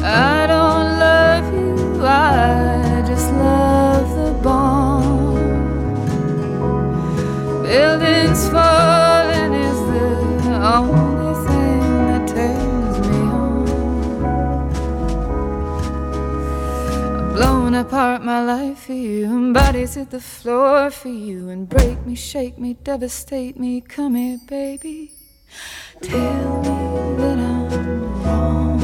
I 0.03 0.47
don't 0.47 0.89
love 1.07 1.45
you, 1.53 2.03
I 2.03 2.82
Buildings 7.73 8.43
falling 8.51 9.55
is 9.55 9.81
the 9.93 10.61
only 10.77 11.33
thing 11.47 11.81
that 12.09 12.29
turns 12.29 12.99
me 13.09 13.17
on. 13.17 13.67
I've 17.17 17.33
blown 17.35 17.73
apart 17.75 18.23
my 18.23 18.45
life 18.45 18.81
for 18.81 18.93
you, 18.93 19.25
and 19.25 19.55
bodies 19.55 19.95
hit 19.95 20.11
the 20.11 20.21
floor 20.21 20.91
for 20.91 21.09
you, 21.09 21.49
and 21.49 21.67
break 21.67 22.05
me, 22.05 22.15
shake 22.15 22.59
me, 22.59 22.75
devastate 22.75 23.59
me. 23.59 23.81
Come 23.81 24.17
here, 24.17 24.39
baby. 24.47 25.13
Tell 26.03 26.61
me 26.61 27.17
that 27.17 27.39
I'm 27.39 28.23
wrong. 28.23 28.83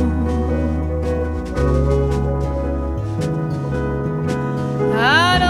I 4.97 5.39
don't 5.41 5.48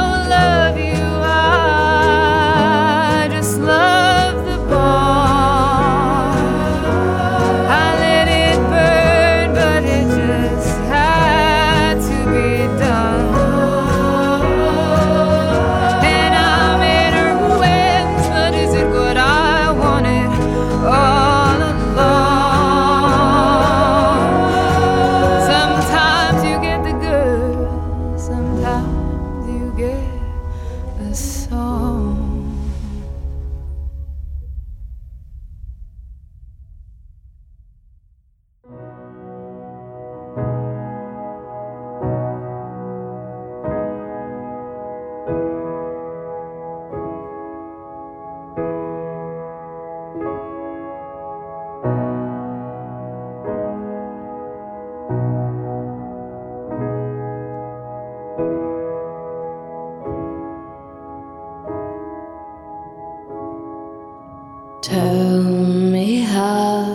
Tell 64.80 65.42
me 65.42 66.20
how 66.20 66.86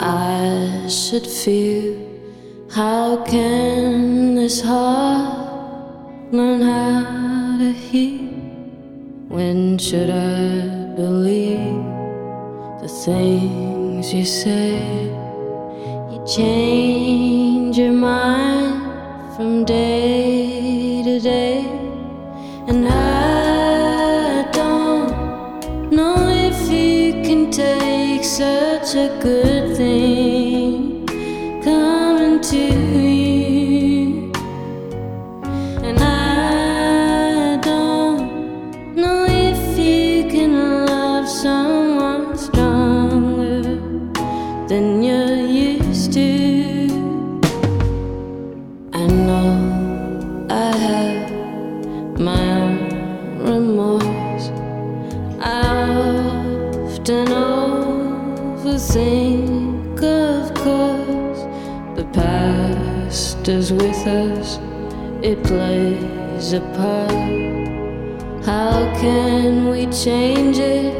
I 0.00 0.88
should 0.88 1.24
feel. 1.24 1.96
How 2.68 3.24
can 3.24 4.34
this 4.34 4.60
heart 4.60 6.32
learn 6.32 6.60
how 6.62 7.58
to 7.58 7.72
heal? 7.72 8.26
When 9.28 9.78
should 9.78 10.10
I 10.10 10.94
believe 10.96 11.84
the 12.82 12.88
things 12.88 14.12
you 14.12 14.24
say? 14.24 14.82
You 16.10 16.24
change 16.26 17.78
your 17.78 17.92
mind 17.92 19.36
from 19.36 19.64
day 19.64 20.27
it 65.28 65.44
plays 65.44 66.54
a 66.54 66.60
part. 66.78 67.12
How 68.46 68.90
can 68.98 69.68
we 69.68 69.84
change 69.86 70.58
it? 70.58 70.97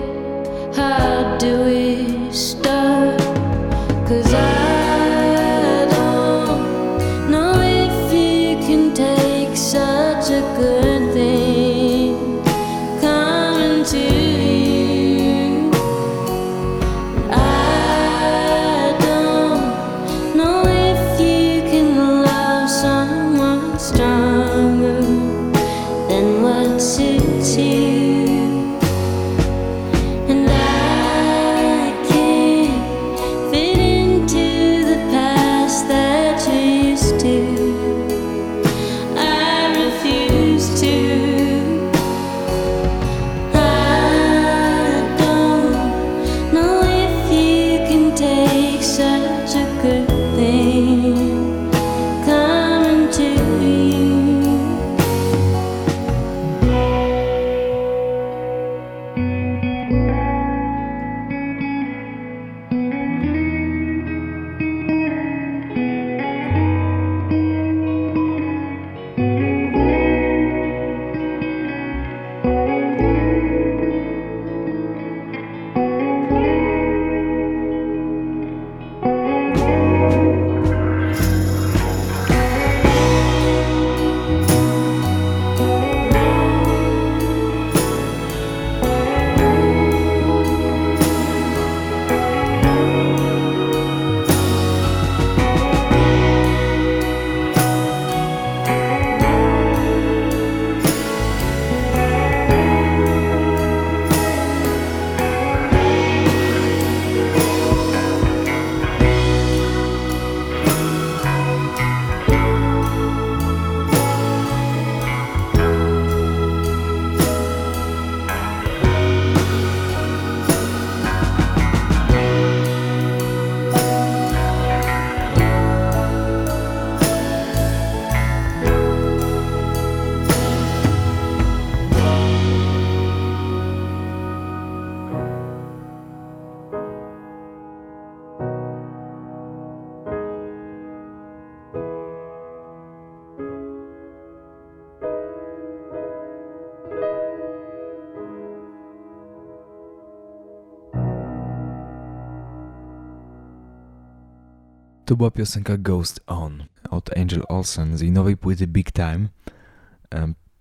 To 155.09 155.17
była 155.17 155.31
piosenka 155.31 155.77
Ghost 155.79 156.21
On 156.27 156.65
od 156.91 157.19
Angel 157.19 157.43
Olsen 157.49 157.97
z 157.97 158.01
jej 158.01 158.13
nowej 158.13 158.37
płyty 158.37 158.67
Big 158.67 158.93
Time. 158.93 159.29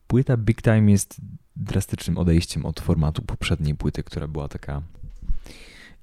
Płyta 0.08 0.38
Big 0.38 0.62
Time 0.62 0.92
jest 0.92 1.22
drastycznym 1.56 2.18
odejściem 2.18 2.66
od 2.66 2.80
formatu 2.80 3.22
poprzedniej 3.22 3.76
płyty, 3.76 4.04
która 4.04 4.28
była 4.28 4.48
taka 4.48 4.82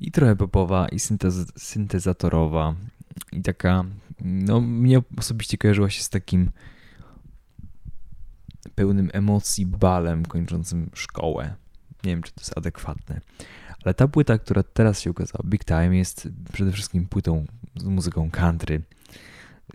i 0.00 0.10
trochę 0.10 0.36
popowa, 0.36 0.88
i 0.88 0.96
syntez- 0.96 1.52
syntezatorowa, 1.58 2.74
i 3.32 3.42
taka, 3.42 3.84
no 4.20 4.60
mnie 4.60 5.02
osobiście 5.16 5.58
kojarzyła 5.58 5.90
się 5.90 6.02
z 6.02 6.08
takim 6.08 6.50
pełnym 8.74 9.10
emocji 9.12 9.66
balem 9.66 10.26
kończącym 10.26 10.90
szkołę. 10.94 11.54
Nie 12.04 12.10
wiem, 12.10 12.22
czy 12.22 12.32
to 12.32 12.40
jest 12.40 12.58
adekwatne. 12.58 13.20
Ale 13.84 13.94
ta 13.94 14.08
płyta, 14.08 14.38
która 14.38 14.62
teraz 14.62 15.00
się 15.00 15.10
ukazała, 15.10 15.44
Big 15.44 15.64
Time, 15.64 15.96
jest 15.96 16.28
przede 16.52 16.72
wszystkim 16.72 17.06
płytą 17.06 17.46
z 17.76 17.84
muzyką 17.84 18.30
country. 18.30 18.82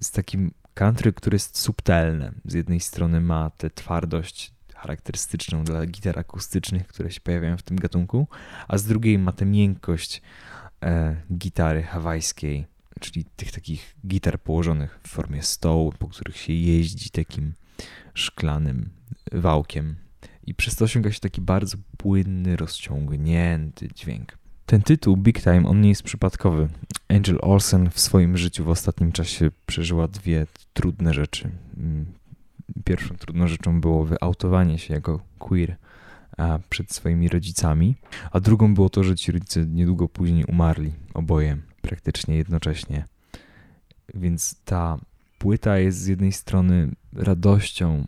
Z 0.02 0.12
takim 0.12 0.52
country, 0.74 1.14
które 1.14 1.36
jest 1.36 1.58
subtelne. 1.58 2.32
Z 2.46 2.54
jednej 2.54 2.80
strony 2.80 3.22
ma 3.22 3.50
tę 3.50 3.70
twardość 3.70 4.54
charakterystyczną 4.76 5.64
dla 5.64 5.86
gitar 5.86 6.20
akustycznych, 6.20 6.88
które 6.88 7.12
się 7.12 7.22
pojawiają 7.22 7.58
w 7.58 7.64
tym 7.64 7.78
gatunku, 7.78 8.28
a 8.68 8.78
z 8.78 8.84
drugiej 8.84 9.20
ma 9.20 9.32
tę 9.32 9.46
miękkość 9.46 10.22
e, 10.84 11.16
gitary 11.34 11.84
hawajskiej, 11.84 12.66
czyli 13.00 13.26
tych 13.36 13.52
takich 13.52 13.96
gitar 14.08 14.40
położonych 14.42 15.00
w 15.04 15.08
formie 15.08 15.44
stołu, 15.44 15.94
po 16.00 16.08
których 16.08 16.38
się 16.38 16.54
jeździ 16.54 17.10
takim 17.10 17.54
szklanym 18.14 18.90
wałkiem. 19.32 19.96
I 20.50 20.54
przez 20.54 20.76
to 20.76 20.86
osiąga 20.86 21.12
się 21.12 21.20
taki 21.20 21.42
bardzo 21.42 21.78
płynny, 21.98 22.56
rozciągnięty 22.56 23.88
dźwięk. 23.96 24.38
Ten 24.66 24.82
tytuł 24.82 25.18
Big 25.18 25.42
Time, 25.44 25.68
on 25.68 25.82
nie 25.82 25.90
jest 25.90 26.04
przypadkowy. 26.04 26.68
Angel 27.10 27.40
Olsen 27.42 27.90
w 27.90 28.00
swoim 28.00 28.38
życiu 28.38 28.64
w 28.64 28.70
ostatnim 28.70 29.12
czasie 29.12 29.52
przeżyła 29.66 30.08
dwie 30.08 30.48
trudne 30.74 31.14
rzeczy. 31.14 31.50
Mm, 31.78 32.06
Pierwszą 32.84 33.16
trudną 33.16 33.48
rzeczą 33.48 33.82
było 33.82 34.06
wyautowanie 34.06 34.78
się 34.80 34.94
jako 34.94 35.20
queer 35.40 35.76
przed 36.70 36.92
swoimi 36.92 37.30
rodzicami, 37.30 37.96
a 38.32 38.40
drugą 38.40 38.74
było 38.74 38.90
to, 38.90 39.04
że 39.04 39.16
ci 39.16 39.32
rodzice 39.32 39.66
niedługo 39.66 40.08
później 40.08 40.46
umarli, 40.46 40.92
oboje, 41.14 41.58
praktycznie 41.82 42.36
jednocześnie. 42.36 43.06
Więc 44.14 44.56
ta 44.66 44.98
płyta 45.40 45.78
jest 45.78 46.00
z 46.00 46.08
jednej 46.08 46.32
strony 46.32 46.92
radością 47.14 48.08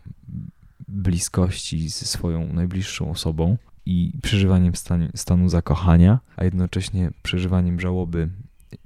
bliskości 0.88 1.88
ze 1.88 2.06
swoją 2.06 2.52
najbliższą 2.52 3.10
osobą 3.10 3.56
i 3.86 4.12
przeżywaniem 4.22 4.76
stanu, 4.76 5.08
stanu 5.14 5.48
zakochania, 5.48 6.20
a 6.36 6.44
jednocześnie 6.44 7.10
przeżywaniem 7.22 7.80
żałoby 7.80 8.28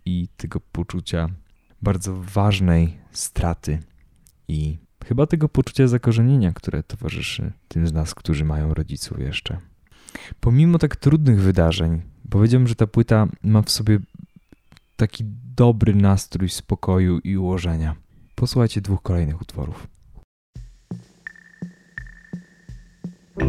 i 0.04 0.28
tego 0.36 0.60
poczucia 0.60 1.28
bardzo 1.82 2.16
ważnej 2.22 2.98
straty 3.12 3.78
i 4.48 4.78
chyba 5.04 5.26
tego 5.26 5.48
poczucia 5.48 5.88
zakorzenienia, 5.88 6.52
które 6.52 6.82
towarzyszy 6.82 7.52
tym 7.68 7.86
z 7.86 7.92
nas, 7.92 8.14
którzy 8.14 8.44
mają 8.44 8.74
rodziców 8.74 9.20
jeszcze. 9.20 9.58
Pomimo 10.40 10.78
tak 10.78 10.96
trudnych 10.96 11.40
wydarzeń, 11.40 12.02
powiedziałbym, 12.30 12.68
że 12.68 12.74
ta 12.74 12.86
płyta 12.86 13.28
ma 13.42 13.62
w 13.62 13.70
sobie 13.70 13.98
taki 14.96 15.24
dobry 15.56 15.94
nastrój 15.94 16.48
spokoju 16.48 17.18
i 17.18 17.36
ułożenia. 17.36 17.96
Posłuchajcie 18.34 18.80
dwóch 18.80 19.02
kolejnych 19.02 19.40
utworów. 19.40 19.95
The 23.38 23.44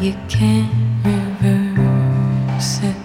You 0.00 0.14
can't 0.28 0.70
reverse 1.02 2.80
it. 2.82 2.96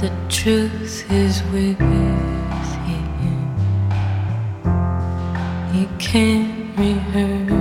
The 0.00 0.10
truth 0.30 1.04
is 1.10 1.42
with 1.52 1.78
you. 1.78 2.14
You 5.74 5.88
can't 5.98 6.78
rehearse 6.78 7.53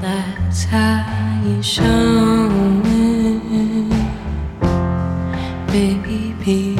That's 0.00 0.62
how 0.62 1.42
you 1.44 1.60
show 1.60 2.48
it. 2.84 3.90
Baby, 5.72 6.79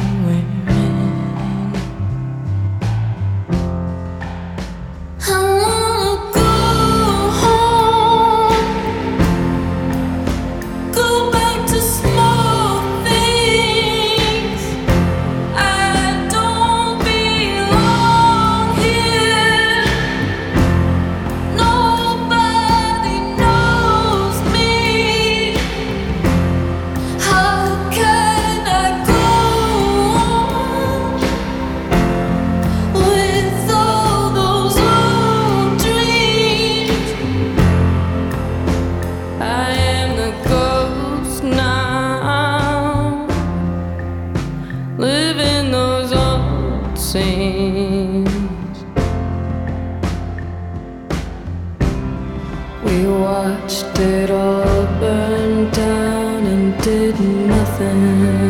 did 56.83 57.19
nothing, 57.19 58.40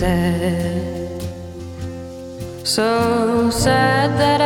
sad, 0.00 1.22
so 2.64 3.50
sad 3.50 4.18
that 4.18 4.39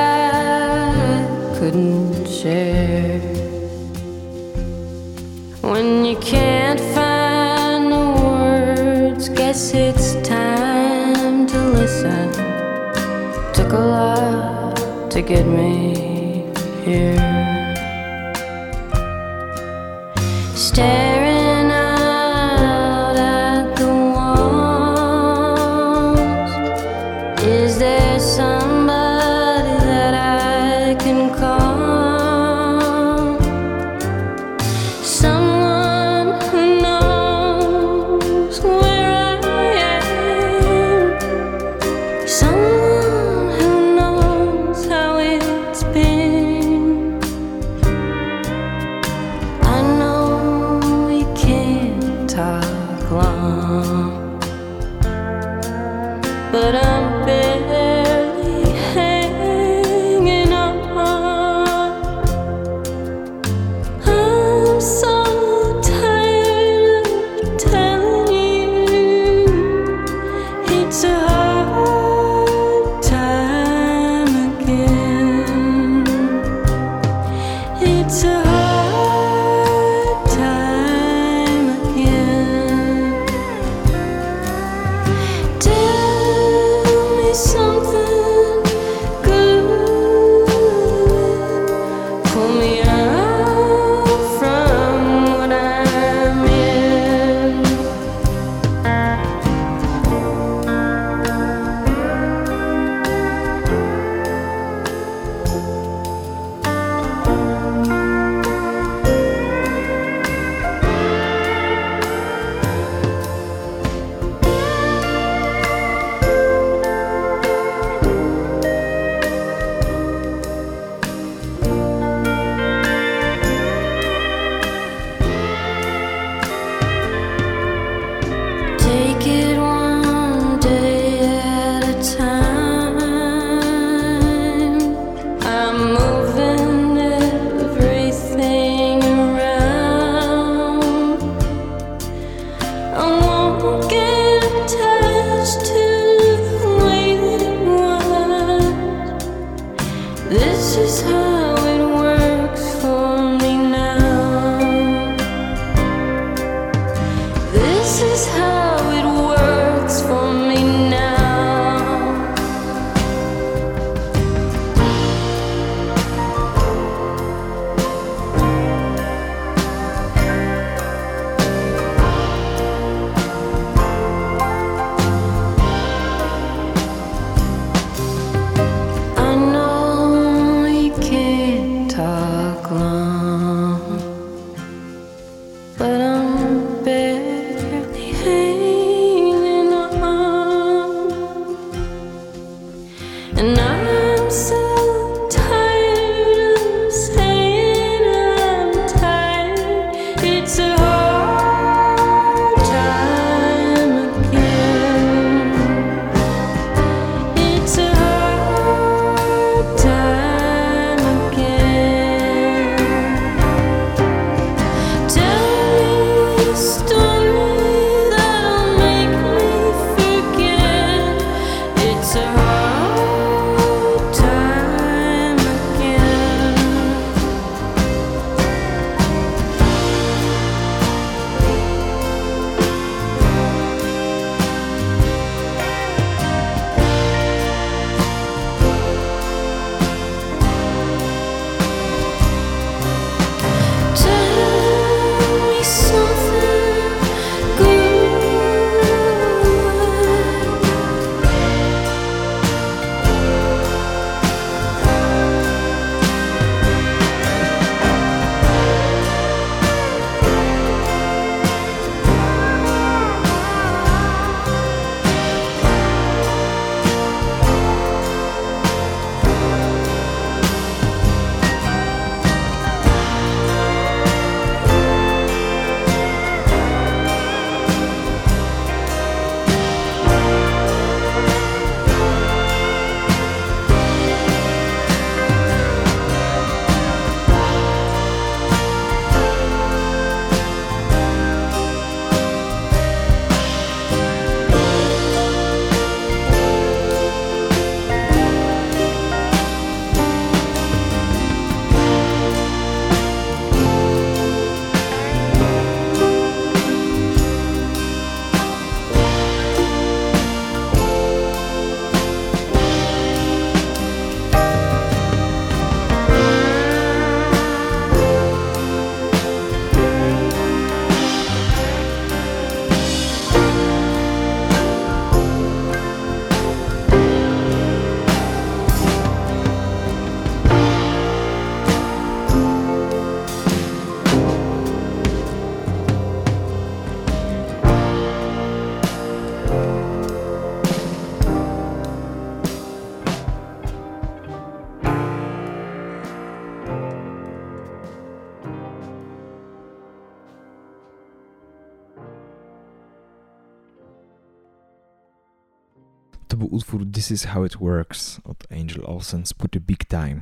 This 357.05 357.11
Is 357.11 357.25
How 357.25 357.45
It 357.45 357.57
Works 357.57 358.21
od 358.25 358.53
Angel 358.53 358.87
Olsen 358.87 359.27
z 359.27 359.35
płyty 359.35 359.61
Big 359.61 359.85
Time. 359.85 360.21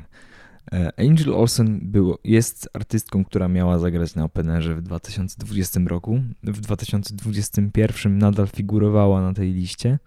E, 0.72 0.92
Angel 0.98 1.34
Olsen 1.34 1.80
był, 1.82 2.18
jest 2.24 2.68
artystką, 2.74 3.24
która 3.24 3.48
miała 3.48 3.78
zagrać 3.78 4.14
na 4.14 4.24
Openerze 4.24 4.74
w 4.74 4.82
2020 4.82 5.80
roku. 5.86 6.22
W 6.42 6.60
2021 6.60 8.18
nadal 8.18 8.46
figurowała 8.46 9.22
na 9.22 9.32
tej 9.32 9.52
liście, 9.52 9.98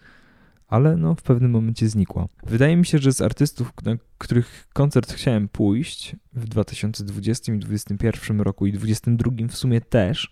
ale 0.68 0.98
no 0.98 1.16
w 1.16 1.22
pewnym 1.22 1.52
momencie 1.52 1.90
znikła. 1.90 2.28
Wydaje 2.44 2.78
mi 2.78 2.86
się, 2.86 2.98
że 2.98 3.14
z 3.14 3.22
artystów, 3.22 3.74
na 3.86 3.96
których 4.18 4.68
koncert 4.74 5.14
chciałem 5.14 5.48
pójść 5.48 6.16
w 6.34 6.48
2020 6.48 7.54
i 7.54 7.60
2021 7.60 8.42
roku 8.42 8.66
i 8.66 8.74
2022 8.74 9.48
w 9.48 9.58
sumie 9.58 9.82
też, 9.82 10.32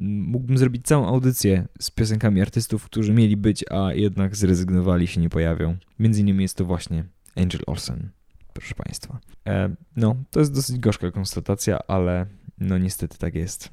mógłbym 0.00 0.58
zrobić 0.58 0.86
całą 0.86 1.06
audycję 1.06 1.68
z 1.80 1.90
piosenkami 1.90 2.40
artystów, 2.40 2.84
którzy 2.84 3.12
mieli 3.12 3.36
być, 3.36 3.64
a 3.70 3.92
jednak 3.92 4.36
zrezygnowali 4.36 5.06
się 5.06 5.20
nie 5.20 5.28
pojawią. 5.28 5.76
Między 5.98 6.20
innymi 6.20 6.42
jest 6.42 6.56
to 6.56 6.64
właśnie 6.64 7.04
Angel 7.36 7.60
Olsen, 7.66 8.10
proszę 8.52 8.74
Państwa. 8.74 9.20
E, 9.46 9.74
no, 9.96 10.16
to 10.30 10.40
jest 10.40 10.54
dosyć 10.54 10.78
gorzka 10.78 11.10
konstatacja, 11.10 11.78
ale 11.88 12.26
no 12.58 12.78
niestety 12.78 13.18
tak 13.18 13.34
jest. 13.34 13.68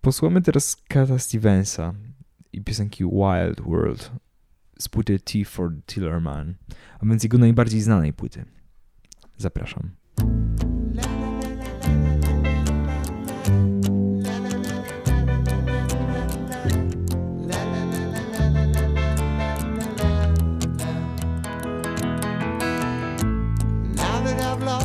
Posłuchamy 0.00 0.42
teraz 0.42 0.76
Kata 0.88 1.18
Stevensa 1.18 1.94
i 2.52 2.60
piosenki 2.60 3.04
Wild 3.04 3.60
World 3.60 4.12
z 4.78 4.88
płyty 4.88 5.20
T 5.20 5.44
for 5.44 5.72
Tillerman, 5.86 6.54
a 7.00 7.06
więc 7.06 7.22
jego 7.22 7.38
najbardziej 7.38 7.80
znanej 7.80 8.12
płyty. 8.12 8.44
Zapraszam. 9.36 9.90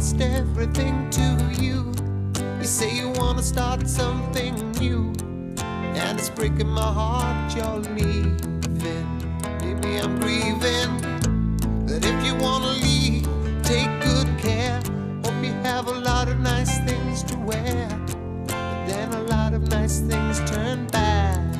Lost 0.04 0.20
everything 0.20 1.10
to 1.10 1.64
you, 1.64 1.93
you 2.60 2.66
say 2.66 2.93
you 2.93 3.08
wanna 3.16 3.41
start 3.41 3.88
something 3.88 4.54
new, 4.74 5.14
and 5.95 6.20
it's 6.20 6.30
breaking 6.30 6.68
my 6.68 6.82
heart 6.82 7.56
you're 7.56 7.80
leaving. 7.95 8.36
Maybe 9.62 9.99
I'm 10.01 10.20
grieving, 10.20 10.91
but 11.86 12.04
if 12.04 12.26
you 12.26 12.36
wanna 12.36 12.74
leave, 12.84 13.26
take 13.64 13.89
good 14.01 14.28
care. 14.39 14.82
Hope 15.24 15.41
you 15.41 15.54
have 15.64 15.88
a 15.88 15.97
lot 16.10 16.28
of 16.28 16.38
nice 16.38 16.80
things 16.80 17.24
to 17.24 17.38
wear, 17.38 17.88
but 18.45 18.86
then 18.88 19.14
a 19.14 19.24
lot 19.24 19.54
of 19.54 19.62
nice 19.70 20.01
things 20.01 20.38
turn 20.51 20.86
bad 20.88 21.53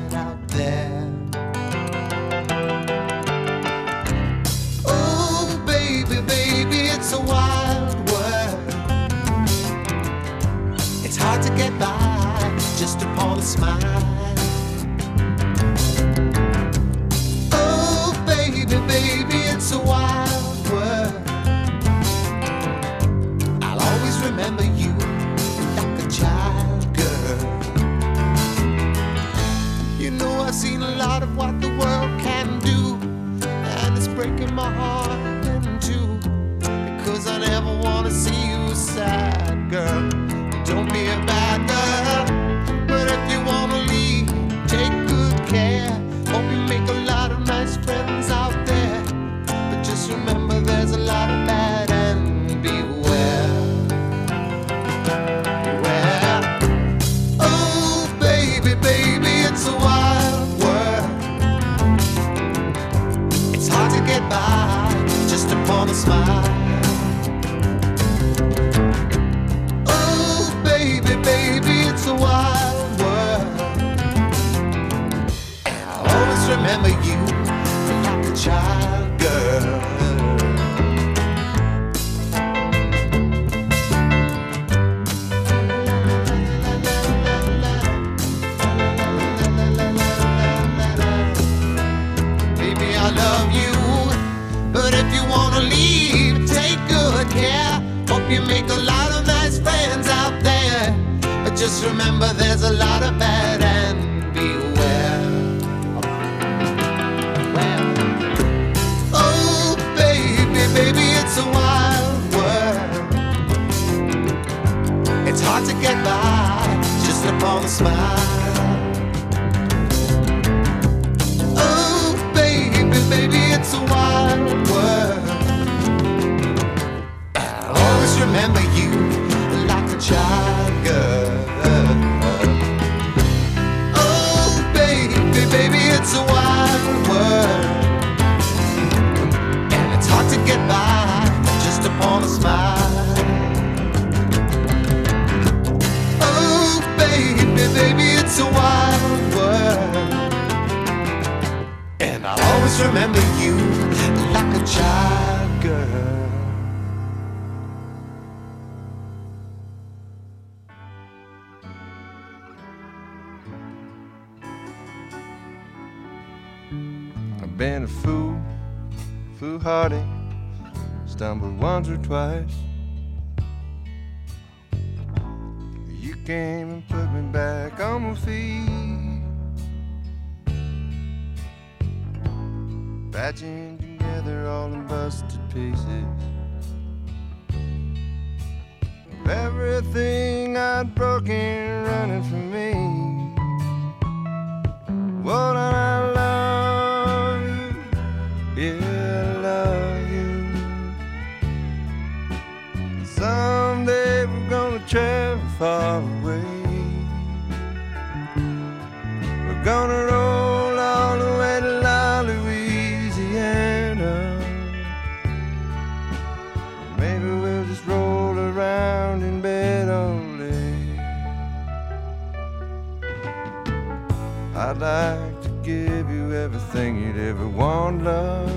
found 227.14 228.04
love. 228.04 228.50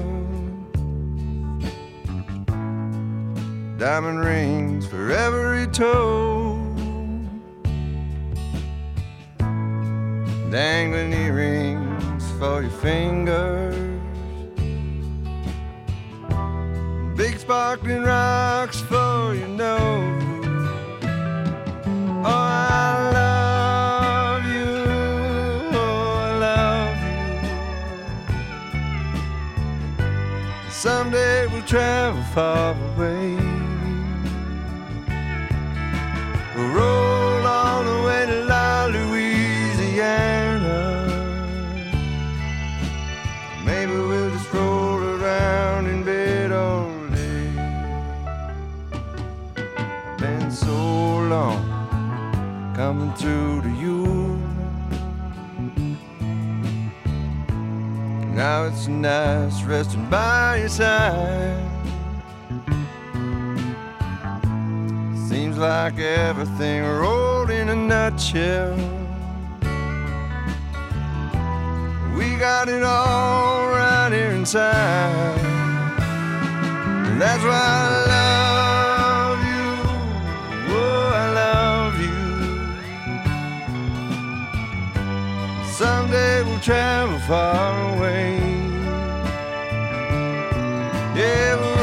Diamond 3.78 4.20
rings 4.20 4.88
for 4.88 5.12
every 5.12 5.68
toe. 5.68 6.56
Dangling 10.50 11.14
earrings 11.14 12.24
for 12.40 12.62
your 12.62 12.72
fingers. 12.72 13.76
Big 17.16 17.38
sparkling 17.40 18.04
rocks 18.04 18.80
for 18.82 19.36
your 19.36 19.48
nose. 19.50 20.27
Travel 31.68 32.24
far 32.34 32.76
away. 32.96 33.47
It's 58.68 58.88
nice 58.88 59.64
resting 59.64 60.10
by 60.10 60.58
your 60.58 60.68
side. 60.68 61.64
Seems 65.30 65.58
like 65.58 65.98
everything 66.00 66.84
rolled 66.84 67.50
in 67.50 67.70
a 67.70 67.76
nutshell. 67.76 68.76
We 72.18 72.36
got 72.36 72.68
it 72.68 72.84
all 72.84 73.68
right 73.70 74.12
here 74.12 74.32
inside. 74.32 75.40
And 77.08 77.22
that's 77.22 77.44
why 77.44 77.64
I 77.84 78.06
love 78.16 79.40
you. 79.52 79.70
Oh, 80.76 81.10
I 81.24 81.28
love 81.44 81.94
you. 82.06 82.18
Someday 85.72 86.44
we'll 86.44 86.60
travel 86.60 87.20
far 87.20 87.96
away. 87.98 88.47
Eu 91.20 91.77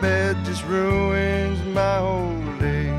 bed 0.00 0.36
just 0.44 0.64
ruins 0.64 1.62
my 1.74 1.98
whole 1.98 2.58
day. 2.58 2.90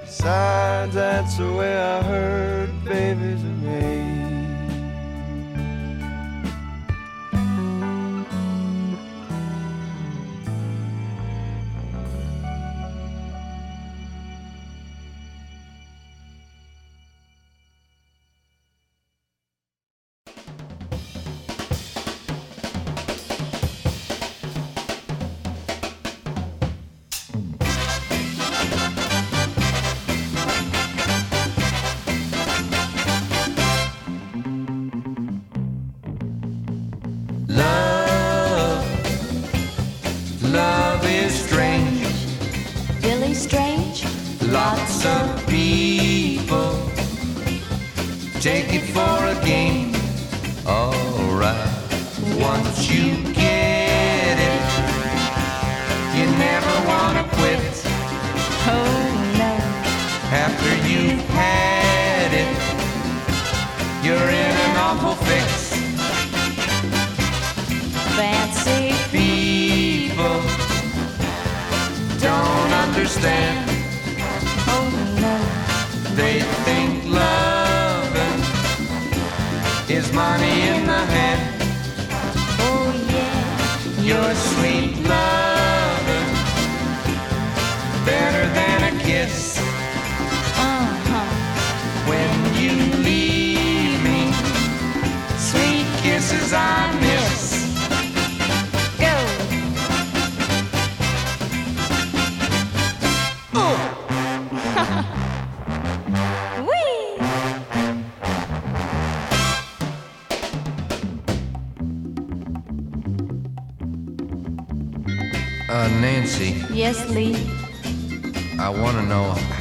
Besides, 0.00 0.94
that's 0.94 1.36
the 1.36 1.52
way 1.52 1.76
I 1.76 2.02
heard 2.02 2.84
babies 2.84 3.42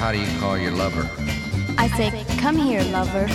how 0.08 0.14
do 0.14 0.20
you 0.22 0.40
call 0.40 0.58
your 0.58 0.72
lover? 0.72 1.06
I 1.78 1.90
say, 1.98 2.24
come 2.38 2.56
here, 2.56 2.82
lover. 2.94 3.28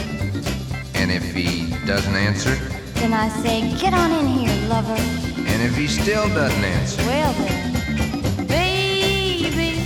And 0.94 1.10
if 1.10 1.22
he 1.34 1.68
doesn't 1.84 2.14
answer? 2.14 2.54
Then 2.94 3.12
I 3.12 3.28
say, 3.42 3.76
get 3.78 3.92
on 3.92 4.10
in 4.10 4.26
here, 4.26 4.68
lover. 4.70 4.96
And 4.96 5.60
if 5.60 5.76
he 5.76 5.86
still 5.86 6.26
doesn't 6.28 6.64
answer? 6.64 7.02
Well 7.02 7.34
then, 7.34 8.46
baby. 8.46 9.80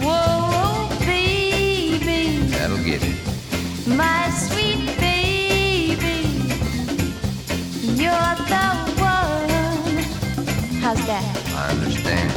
Whoa, 0.00 0.88
baby. 1.00 2.46
That'll 2.52 2.82
get 2.82 3.02
it. 3.04 3.18
My 3.86 4.30
sweet 4.30 4.86
baby. 4.98 6.16
You're 8.02 8.36
the 8.54 8.68
one. 8.96 10.02
How's 10.80 11.06
that? 11.06 11.26
I 11.54 11.72
understand. 11.72 12.32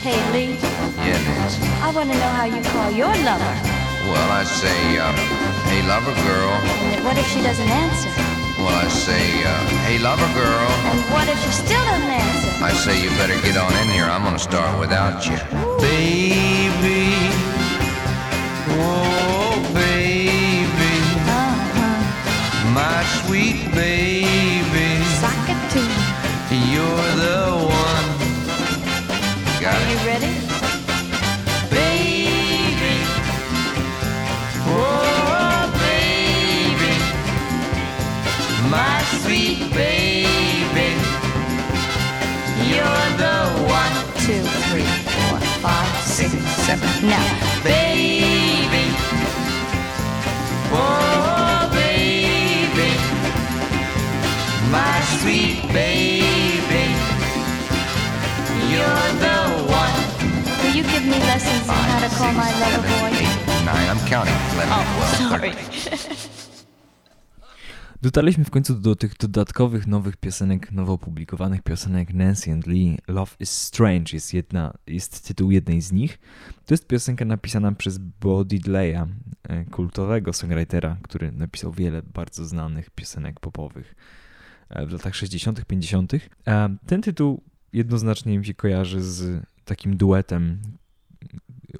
Hey, 0.00 0.32
Lee, 0.32 0.71
Yeah, 1.02 1.18
Nancy. 1.26 1.62
I 1.82 1.90
want 1.90 2.10
to 2.12 2.16
know 2.16 2.32
how 2.38 2.44
you 2.46 2.62
call 2.70 2.90
your 2.90 3.10
lover. 3.26 3.54
Well, 4.06 4.28
I 4.30 4.44
say, 4.44 4.98
uh, 4.98 5.10
hey, 5.66 5.82
lover 5.86 6.14
girl. 6.26 6.52
And 6.94 7.04
what 7.04 7.18
if 7.18 7.26
she 7.26 7.42
doesn't 7.42 7.68
answer? 7.68 8.10
Well, 8.62 8.74
I 8.74 8.86
say, 8.86 9.42
uh, 9.42 9.50
hey, 9.86 9.98
lover 9.98 10.30
girl. 10.34 10.68
And 10.94 11.00
what 11.10 11.26
if 11.28 11.38
she 11.42 11.50
still 11.50 11.84
doesn't 11.90 12.08
answer? 12.08 12.64
I 12.64 12.72
say 12.72 13.02
you 13.02 13.10
better 13.18 13.34
get 13.42 13.56
on 13.56 13.72
in 13.82 13.88
here. 13.88 14.04
I'm 14.04 14.22
gonna 14.22 14.38
start 14.38 14.78
without 14.78 15.26
you. 15.26 15.38
Baby. 15.82 17.10
Oh, 18.78 19.58
baby. 19.74 20.94
My 22.72 23.02
sweet 23.26 23.74
baby. 23.74 24.01
Six, 46.78 46.90
seven. 46.92 47.08
Now, 47.08 47.62
Baby. 47.64 48.84
Oh, 50.74 51.68
baby. 51.72 52.90
My 54.70 55.00
sweet 55.20 55.62
baby. 55.72 56.84
You're 58.70 59.10
the 59.20 59.36
one. 59.68 59.96
will 60.62 60.74
you 60.74 60.82
give 60.82 61.04
me 61.04 61.18
lessons 61.18 61.68
on 61.68 61.76
how 61.76 62.00
to 62.00 62.14
call 62.14 62.32
my 62.32 62.50
lover 62.60 62.82
boy? 62.88 63.12
Nine, 63.64 63.88
I'm 63.90 63.98
counting. 64.08 64.34
Eleven, 64.54 64.72
Oh, 64.72 64.84
twelve, 65.16 65.40
sorry. 65.40 66.08
Dotarliśmy 68.02 68.44
w 68.44 68.50
końcu 68.50 68.74
do 68.74 68.96
tych 68.96 69.16
dodatkowych 69.16 69.86
nowych 69.86 70.16
piosenek, 70.16 70.72
nowo 70.72 70.92
opublikowanych 70.92 71.62
piosenek 71.62 72.14
Nancy 72.14 72.52
and 72.52 72.66
Lee. 72.66 72.98
Love 73.08 73.32
is 73.40 73.50
Strange 73.50 74.10
jest, 74.12 74.34
jedna, 74.34 74.74
jest 74.86 75.26
tytuł 75.26 75.50
jednej 75.50 75.80
z 75.80 75.92
nich. 75.92 76.18
To 76.66 76.74
jest 76.74 76.86
piosenka 76.86 77.24
napisana 77.24 77.72
przez 77.72 77.98
Bo 77.98 78.44
Diddleya, 78.44 79.06
e, 79.48 79.64
kultowego 79.64 80.32
songwritera, 80.32 80.96
który 81.02 81.32
napisał 81.32 81.72
wiele 81.72 82.02
bardzo 82.02 82.44
znanych 82.44 82.90
piosenek 82.90 83.40
popowych 83.40 83.94
e, 84.68 84.86
w 84.86 84.92
latach 84.92 85.14
60., 85.14 85.64
50. 85.64 86.12
E, 86.14 86.76
Ten 86.86 87.02
tytuł 87.02 87.42
jednoznacznie 87.72 88.38
mi 88.38 88.46
się 88.46 88.54
kojarzy 88.54 89.02
z 89.02 89.46
takim 89.64 89.96
duetem 89.96 90.62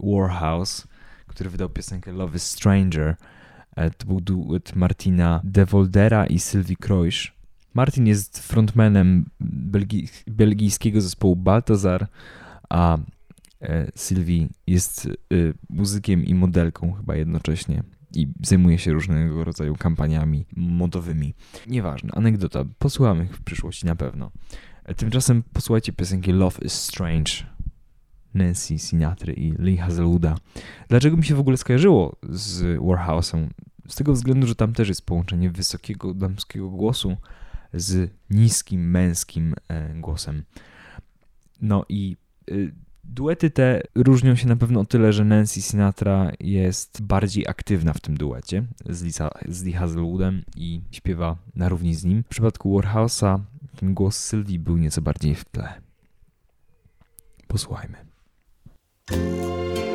Warhouse, 0.01 0.86
który 1.27 1.51
wydał 1.51 1.69
piosenkę 1.69 2.12
Love 2.12 2.36
is 2.36 2.43
Stranger. 2.43 3.16
E, 3.77 3.90
To 3.90 4.07
był 4.07 4.20
duet 4.20 4.77
Martina 4.77 5.40
De 5.44 5.66
Voldera 5.66 6.27
i 6.27 6.39
Sylwii 6.39 6.77
Krojsz. 6.77 7.32
Martin 7.74 8.07
jest 8.07 8.39
frontmanem 8.39 9.24
belgi 9.40 10.09
belgijskiego 10.27 11.01
zespołu 11.01 11.36
Baltazar, 11.36 12.07
a 12.69 12.99
e, 13.61 13.93
Sylwii 13.94 14.49
jest 14.66 15.07
e, 15.07 15.11
muzykiem 15.70 16.24
i 16.24 16.35
modelką 16.35 16.93
chyba 16.93 17.16
jednocześnie 17.16 17.82
i 18.15 18.28
zajmuje 18.43 18.78
się 18.78 18.93
różnego 18.93 19.44
rodzaju 19.44 19.77
kampaniami 19.77 20.47
modowymi. 20.57 21.35
Nieważne, 21.66 22.11
anegdota, 22.12 22.65
posłuchamy 22.78 23.24
ich 23.24 23.36
w 23.36 23.43
przyszłości 23.43 23.86
na 23.86 23.97
pewno. 23.97 24.31
E, 24.85 24.94
Tymczasem 24.94 25.43
posłuchajcie 25.53 25.93
piosenki 25.93 26.32
Love 26.32 26.65
is 26.65 26.73
Strange 26.73 27.32
Nancy 28.35 28.79
Sinatry 28.79 29.33
i 29.33 29.53
Lee 29.59 29.77
Hazelwooda. 29.77 30.37
Dlaczego 30.89 31.17
mi 31.17 31.25
się 31.25 31.35
w 31.35 31.41
ogóle 31.41 31.57
skojarzyło 31.57 32.17
z 32.29 32.79
Warhouse'em? 32.79 33.49
Z 33.89 33.95
tego 33.95 34.13
względu, 34.13 34.47
że 34.47 34.55
tam 34.55 34.73
też 34.73 34.89
jest 34.89 35.07
połączenie 35.07 35.51
wysokiego 35.51 36.15
damskiego 36.15 36.71
głosu 36.71 37.17
z 37.75 38.11
niskim 38.31 38.91
męskim 38.91 39.55
e, 39.69 39.95
głosem. 39.95 40.45
No 41.61 41.85
i 41.89 42.17
y, 42.51 42.73
duety 43.05 43.51
te 43.51 43.83
różnią 43.95 44.35
się 44.35 44.49
na 44.49 44.57
pewno 44.57 44.81
o 44.81 44.85
tyle, 44.85 45.13
że 45.13 45.25
Nancy 45.25 45.63
Sinatra 45.63 46.33
jest 46.41 47.03
bardziej 47.03 47.49
aktywna 47.49 47.93
w 47.93 48.01
tym 48.01 48.17
duecie 48.17 48.65
z, 48.89 49.03
Lisa, 49.03 49.31
z 49.49 49.63
Lee 49.63 49.73
Hazelwoodem 49.73 50.43
i 50.57 50.81
śpiewa 50.91 51.37
na 51.55 51.69
równi 51.69 51.95
z 51.95 52.05
nim. 52.05 52.23
W 52.23 52.29
przypadku 52.29 52.81
Warhouse'a 52.81 53.41
ten 53.77 53.95
głos 53.95 54.17
Sylwii 54.17 54.59
był 54.59 54.77
nieco 54.77 55.03
bardziej 55.03 55.35
w 55.35 55.45
tle. 55.45 55.81
Posłuchajmy. 57.47 58.12
Música 59.13 59.91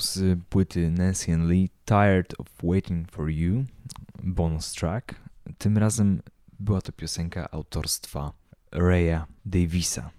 z 0.00 0.38
płyty 0.48 0.90
Nancy 0.90 1.34
and 1.34 1.50
Lee, 1.50 1.70
Tired 1.84 2.34
of 2.38 2.46
Waiting 2.62 3.10
for 3.10 3.30
You, 3.30 3.64
bonus 4.22 4.72
track. 4.72 5.14
Tym 5.58 5.78
razem 5.78 6.22
była 6.58 6.80
to 6.80 6.92
piosenka 6.92 7.50
autorstwa 7.50 8.32
Raya 8.72 9.26
Davisa. 9.44 10.10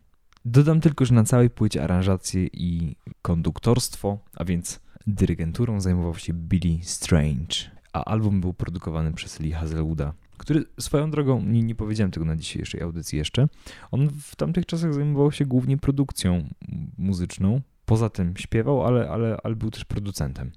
Dodam 0.45 0.82
tylko, 0.82 1.06
że 1.06 1.14
na 1.14 1.24
całej 1.24 1.49
płycie 1.49 1.84
aranżacje 1.84 2.48
i 2.53 2.95
konduktorstwo, 3.22 4.20
a 4.36 4.45
więc 4.45 4.80
dyrygenturą 5.08 5.82
zajmował 5.82 6.16
się 6.16 6.34
Billy 6.34 6.80
Strange, 6.84 7.56
a 7.94 8.06
album 8.06 8.41
był 8.41 8.53
produkowany 8.53 9.14
przez 9.14 9.40
Lee 9.40 9.52
Hazelwooda, 9.52 10.14
który 10.38 10.66
swoją 10.80 11.12
drogą, 11.12 11.41
nie, 11.41 11.64
nie 11.64 11.76
powiedziałem 11.76 12.12
tego 12.12 12.26
na 12.26 12.36
dzisiejszej 12.36 12.82
audycji 12.82 13.18
jeszcze, 13.18 13.48
on 13.91 14.10
w 14.22 14.36
tamtych 14.36 14.66
czasach 14.66 14.94
zajmował 14.94 15.32
się 15.32 15.45
głównie 15.45 15.78
produkcją 15.78 16.48
muzyczną, 16.98 17.62
poza 17.91 18.09
tym 18.09 18.34
śpiewał, 18.38 18.85
ale, 18.88 19.09
ale, 19.09 19.38
ale 19.43 19.55
był 19.55 19.72
też 19.72 19.85
producentem. 19.85 20.51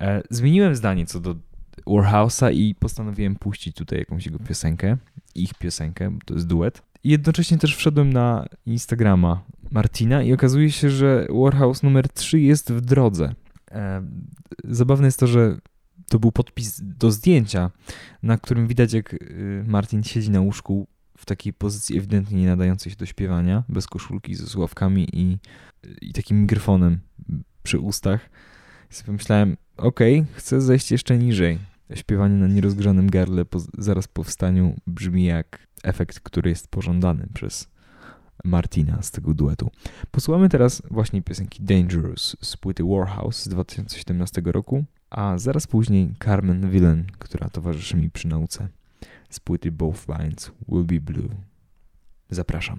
E, 0.00 0.22
zmieniłem 0.30 0.76
zdanie 0.76 1.06
co 1.06 1.20
do 1.20 1.36
Warhouse'a 1.86 2.52
i 2.54 2.74
postanowiłem 2.74 3.36
puścić 3.36 3.76
tutaj 3.76 3.98
jakąś 3.98 4.26
jego 4.26 4.38
piosenkę, 4.38 4.96
ich 5.34 5.54
piosenkę, 5.54 6.18
to 6.24 6.34
jest 6.34 6.46
duet. 6.46 6.82
I 7.04 7.10
jednocześnie 7.10 7.58
też 7.58 7.76
wszedłem 7.76 8.12
na 8.12 8.46
Instagrama 8.66 9.42
Martina 9.70 10.22
i 10.22 10.32
okazuje 10.32 10.70
się, 10.70 10.90
że 10.90 11.26
Warhouse 11.30 11.82
numer 11.82 12.08
3 12.08 12.40
jest 12.40 12.72
w 12.72 12.80
drodze. 12.80 13.34
E, 13.70 14.02
zabawne 14.64 15.06
jest 15.06 15.18
to, 15.18 15.26
że 15.26 15.56
to 16.08 16.18
był 16.18 16.32
podpis 16.32 16.80
do 16.82 17.10
zdjęcia, 17.10 17.70
na 18.22 18.38
którym 18.38 18.66
widać 18.66 18.92
jak 18.92 19.14
y, 19.14 19.64
Martin 19.66 20.02
siedzi 20.02 20.30
na 20.30 20.40
łóżku 20.40 20.86
w 21.16 21.26
takiej 21.26 21.52
pozycji 21.52 21.98
ewidentnie 21.98 22.40
nie 22.40 22.46
nadającej 22.46 22.92
się 22.92 22.98
do 22.98 23.06
śpiewania, 23.06 23.64
bez 23.68 23.86
koszulki, 23.86 24.34
ze 24.34 24.46
sławkami 24.46 25.08
i, 25.12 25.38
i 26.02 26.12
takim 26.12 26.42
mikrofonem 26.42 27.00
przy 27.62 27.78
ustach. 27.78 28.30
I 28.90 28.94
sobie 28.94 29.06
pomyślałem, 29.06 29.56
okej, 29.76 30.20
okay, 30.20 30.34
chcę 30.34 30.60
zejść 30.60 30.90
jeszcze 30.90 31.18
niżej. 31.18 31.58
Śpiewanie 31.94 32.34
na 32.34 32.46
nierozgrzanym 32.46 33.10
gardle 33.10 33.44
po, 33.44 33.60
zaraz 33.78 34.08
po 34.08 34.24
wstaniu 34.24 34.76
brzmi 34.86 35.24
jak 35.24 35.66
efekt, 35.82 36.20
który 36.20 36.50
jest 36.50 36.68
pożądany 36.68 37.26
przez 37.34 37.68
Martina 38.44 39.02
z 39.02 39.10
tego 39.10 39.34
duetu. 39.34 39.70
Posłuchamy 40.10 40.48
teraz 40.48 40.82
właśnie 40.90 41.22
piosenki 41.22 41.62
Dangerous 41.62 42.36
z 42.40 42.56
płyty 42.56 42.84
Warhouse 42.84 43.42
z 43.42 43.48
2017 43.48 44.42
roku, 44.44 44.84
a 45.10 45.38
zaraz 45.38 45.66
później 45.66 46.14
Carmen 46.24 46.70
Villain, 46.70 47.04
która 47.18 47.48
towarzyszy 47.48 47.96
mi 47.96 48.10
przy 48.10 48.28
nauce 48.28 48.68
z 49.32 49.40
płyty 49.40 49.72
Both 49.72 50.08
Lines 50.08 50.52
Will 50.68 50.84
Be 50.84 51.00
Blue. 51.00 51.28
Zapraszam. 52.30 52.78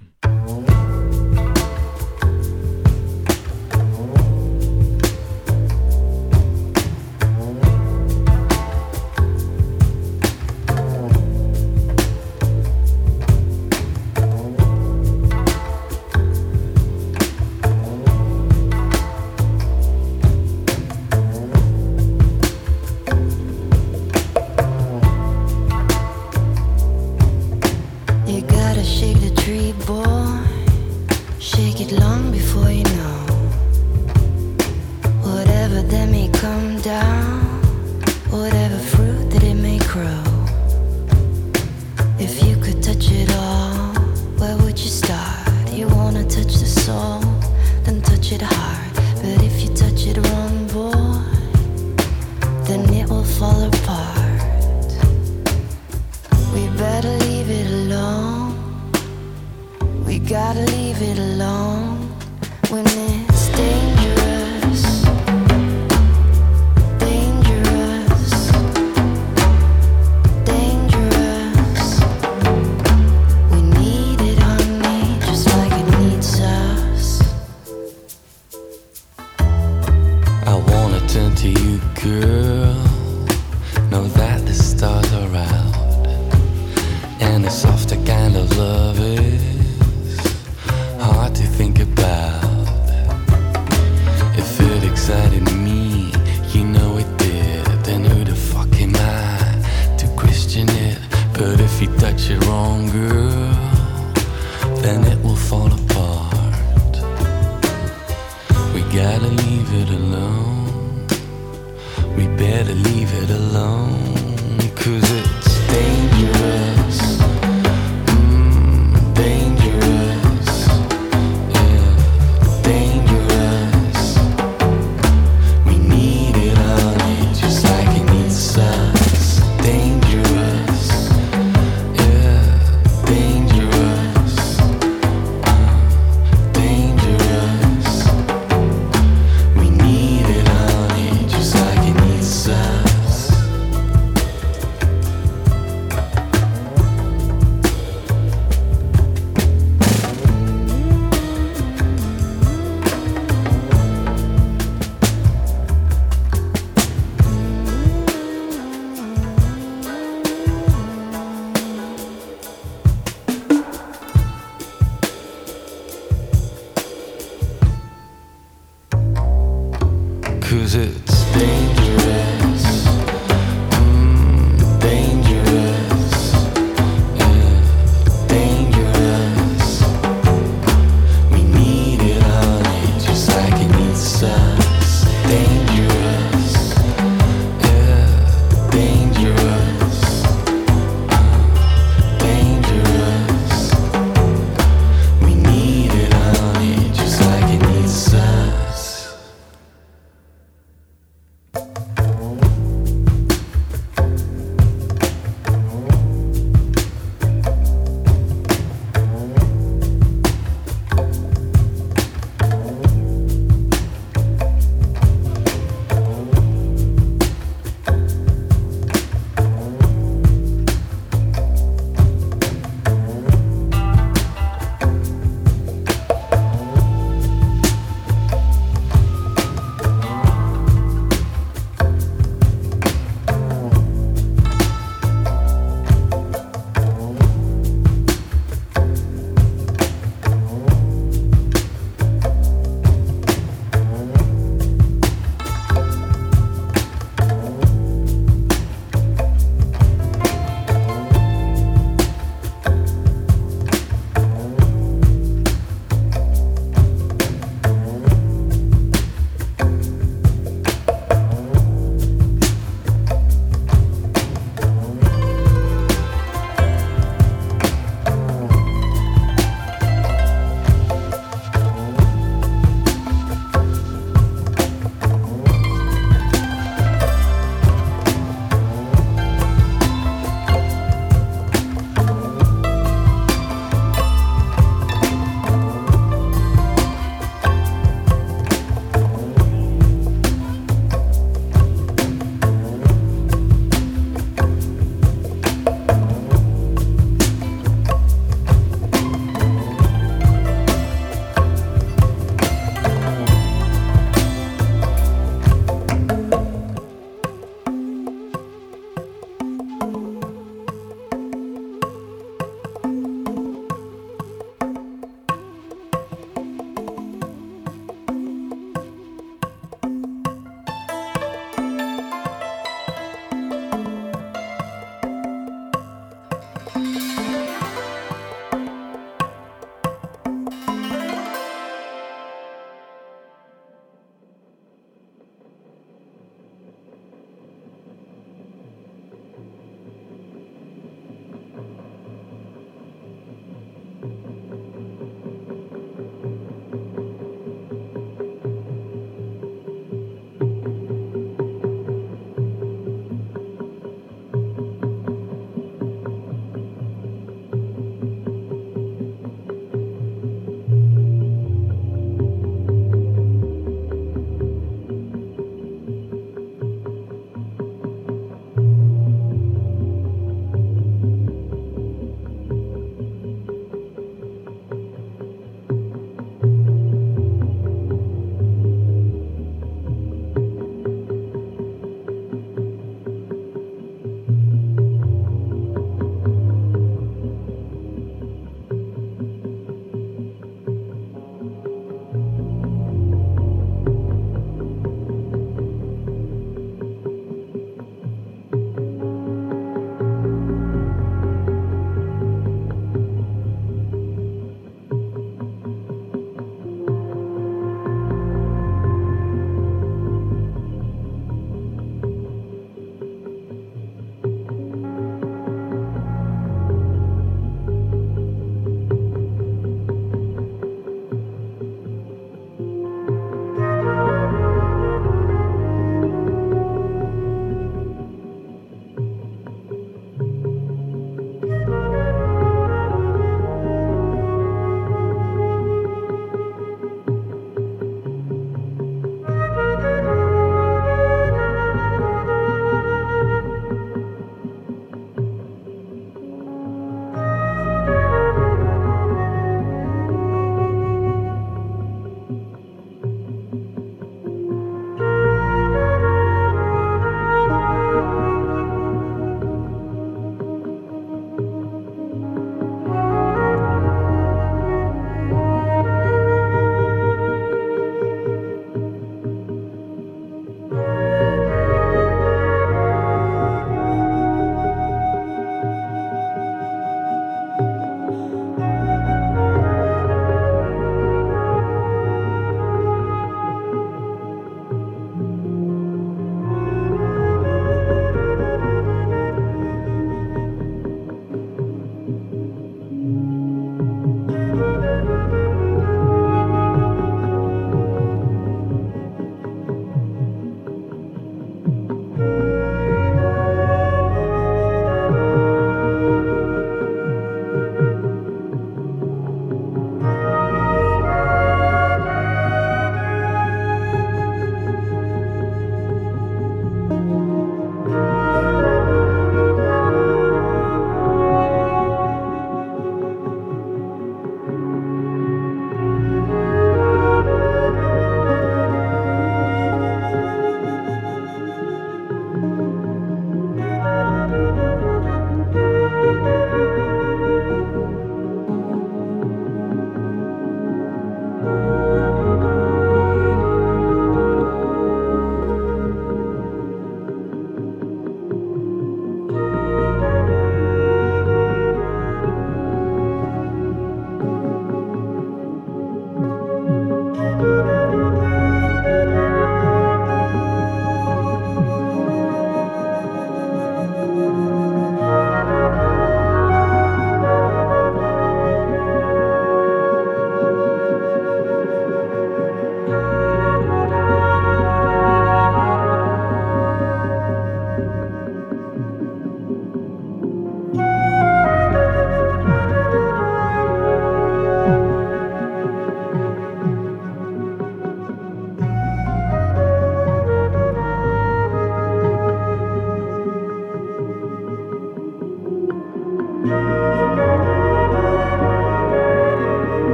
Cause 170.54 170.76
it's 170.76 171.24
dangerous. 171.32 172.33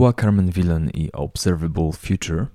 Była 0.00 0.12
Carmen 0.12 0.50
Villan 0.50 0.90
i 0.90 1.12
Observable 1.12 1.92
Future 1.92 2.46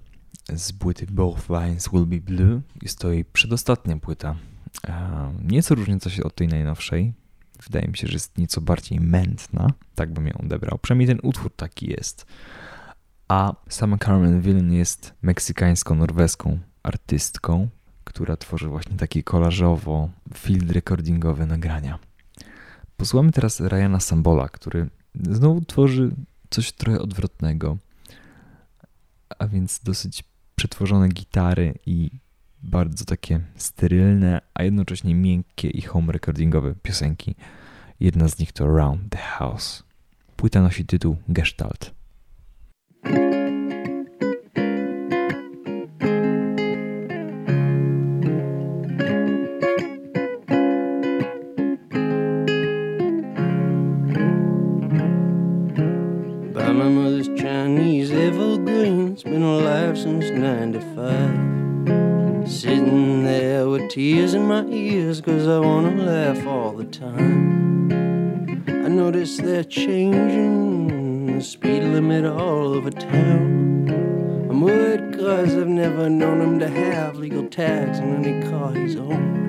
z 0.55 0.73
płyty 0.73 1.05
Both 1.11 1.49
Lines 1.49 1.89
Will 1.93 2.05
Be 2.05 2.22
Blue. 2.22 2.61
Jest 2.81 2.99
to 2.99 3.11
jej 3.11 3.26
przedostatnia 3.26 3.97
płyta. 3.97 4.35
Nieco 5.43 5.76
różniąca 5.76 6.09
się 6.09 6.23
od 6.23 6.35
tej 6.35 6.47
najnowszej. 6.47 7.13
Wydaje 7.63 7.88
mi 7.88 7.97
się, 7.97 8.07
że 8.07 8.13
jest 8.13 8.38
nieco 8.38 8.61
bardziej 8.61 8.99
mętna. 8.99 9.73
Tak 9.95 10.13
bym 10.13 10.27
ją 10.27 10.34
odebrał. 10.38 10.80
Przynajmniej 10.81 11.07
ten 11.07 11.19
utwór 11.23 11.55
taki 11.55 11.89
jest. 11.91 12.26
A 13.27 13.53
sama 13.69 13.97
Carmen 13.97 14.41
Villan 14.41 14.72
jest 14.73 15.13
meksykańsko-norweską 15.23 16.57
artystką, 16.84 17.67
która 18.03 18.38
tworzy 18.38 18.67
właśnie 18.67 18.97
takie 18.97 19.23
kolażowo 19.23 20.09
field 20.34 20.72
recordingowe 20.72 21.45
nagrania. 21.45 21.99
Posłuchamy 22.97 23.31
teraz 23.31 23.59
Ryana 23.59 23.99
Sambola, 23.99 24.49
który 24.49 24.89
znowu 25.30 25.61
tworzy 25.61 26.15
coś 26.56 26.72
trochę 26.72 26.99
odwrotnego, 26.99 27.77
a 29.40 29.48
więc 29.48 29.80
dosyć 29.84 30.23
przetworzone 30.56 31.10
gitary 31.10 31.73
i 31.86 32.11
bardzo 32.64 33.06
takie 33.06 33.41
sterylne, 33.56 34.41
a 34.53 34.64
jednocześnie 34.64 35.15
miękkie 35.15 35.69
i 35.69 35.82
home 35.82 36.14
recordingowe 36.14 36.76
piosenki. 36.76 37.36
Jedna 37.99 38.27
z 38.27 38.40
nich 38.40 38.52
to 38.52 38.68
Round 38.68 39.11
the 39.11 39.18
House. 39.18 39.84
Płyta 40.36 40.61
nosi 40.61 40.86
tytuł 40.86 41.18
Gestalt. 41.27 41.94
Since 59.95 60.30
95. 60.30 62.49
Sitting 62.49 63.23
there 63.23 63.69
with 63.69 63.89
tears 63.89 64.34
in 64.34 64.45
my 64.45 64.65
ears, 64.65 65.22
cause 65.22 65.47
I 65.47 65.59
wanna 65.59 65.95
laugh 65.95 66.45
all 66.45 66.73
the 66.73 66.84
time. 66.84 68.61
I 68.67 68.89
notice 68.89 69.38
they're 69.38 69.63
changing 69.63 71.38
the 71.38 71.41
speed 71.41 71.84
limit 71.84 72.26
all 72.26 72.73
over 72.73 72.91
town. 72.91 73.88
I'm 74.49 74.59
worried 74.59 75.17
cause 75.17 75.55
I've 75.55 75.67
never 75.67 76.09
known 76.09 76.41
him 76.41 76.59
to 76.59 76.67
have 76.67 77.15
legal 77.15 77.47
tags 77.47 77.99
on 77.99 78.26
any 78.26 78.45
car 78.49 78.73
he's 78.73 78.97
owned. 78.97 79.45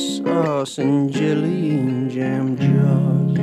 Sauce 0.00 0.78
and 0.78 1.12
jelly 1.12 1.70
and 1.70 2.10
jam 2.10 2.56
jars. 2.56 3.38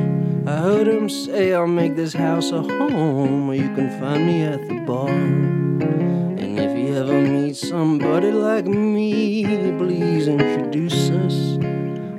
I 0.47 0.57
heard 0.61 0.87
him 0.87 1.09
say, 1.09 1.53
I'll 1.53 1.67
make 1.67 1.95
this 1.95 2.13
house 2.13 2.51
a 2.51 2.61
home 2.61 3.47
where 3.47 3.57
you 3.57 3.73
can 3.75 3.89
find 3.99 4.25
me 4.25 4.43
at 4.43 4.67
the 4.67 4.79
bar. 4.79 5.09
And 5.09 6.59
if 6.59 6.77
you 6.77 6.95
ever 6.95 7.21
meet 7.21 7.55
somebody 7.55 8.31
like 8.31 8.65
me, 8.65 9.43
please 9.77 10.27
introduce 10.27 11.09
us. 11.11 11.59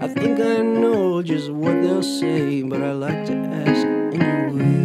I 0.00 0.08
think 0.08 0.38
I 0.38 0.58
know 0.62 1.22
just 1.22 1.50
what 1.50 1.82
they'll 1.82 2.02
say, 2.02 2.62
but 2.62 2.80
I 2.80 2.92
like 2.92 3.24
to 3.26 3.34
ask 3.34 3.84
anyways. 4.14 4.77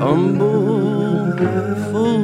humble 0.00 1.32
fool. 1.90 2.23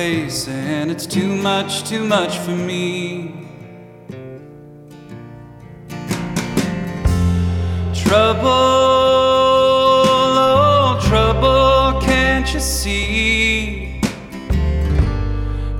Face, 0.00 0.48
and 0.48 0.90
it's 0.90 1.04
too 1.04 1.30
much, 1.50 1.84
too 1.86 2.02
much 2.16 2.38
for 2.38 2.56
me. 2.70 3.34
Trouble, 8.02 8.48
oh, 10.46 10.98
trouble, 11.08 12.00
can't 12.00 12.48
you 12.54 12.60
see? 12.60 14.00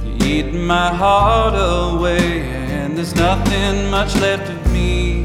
You 0.05 0.12
eat 0.32 0.51
my 0.74 0.88
heart 1.02 1.55
away, 1.55 2.42
and 2.78 2.88
there's 2.97 3.14
nothing 3.14 3.90
much 3.90 4.12
left 4.16 4.47
of 4.55 4.60
me. 4.70 5.24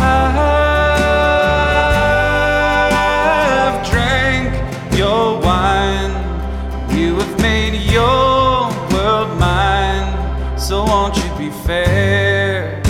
I've 0.00 0.53
your 7.94 8.68
world 8.92 9.30
mine. 9.38 10.58
So 10.58 10.82
won't 10.82 11.16
you 11.16 11.30
be 11.38 11.50
fair? 11.64 12.82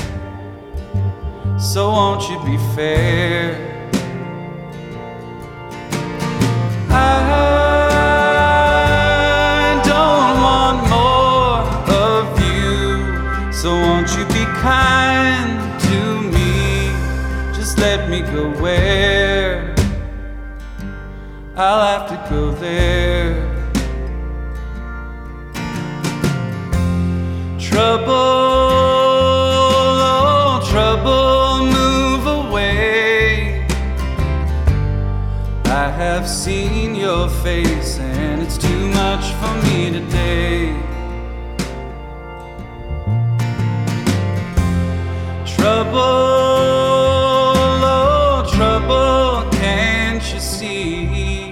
So 1.58 1.90
won't 1.90 2.22
you 2.30 2.38
be 2.50 2.56
fair? 2.74 3.54
I 6.88 7.02
don't 9.92 10.36
want 10.48 10.78
more 10.96 11.60
of 12.08 12.24
you. 12.48 13.52
So 13.52 13.68
won't 13.84 14.10
you 14.16 14.24
be 14.38 14.44
kind 14.70 15.58
to 15.86 15.98
me? 16.34 16.52
Just 17.54 17.78
let 17.78 18.08
me 18.08 18.20
go 18.22 18.42
where 18.62 19.74
I'll 21.56 21.84
have 21.92 22.06
to 22.08 22.16
go 22.30 22.52
there. 22.52 23.33
trouble, 28.04 28.20
oh, 30.26 30.60
trouble, 30.70 31.64
move 31.64 32.26
away. 32.26 33.66
I 35.64 35.88
have 35.88 36.28
seen 36.28 36.94
your 36.94 37.30
face, 37.30 37.98
and 37.98 38.42
it's 38.42 38.58
too 38.58 38.88
much 38.88 39.32
for 39.40 39.54
me 39.66 39.90
today. 39.90 40.76
Trouble, 45.46 45.98
oh, 47.88 48.44
trouble, 48.54 49.48
can't 49.50 50.22
you 50.32 50.40
see? 50.40 51.48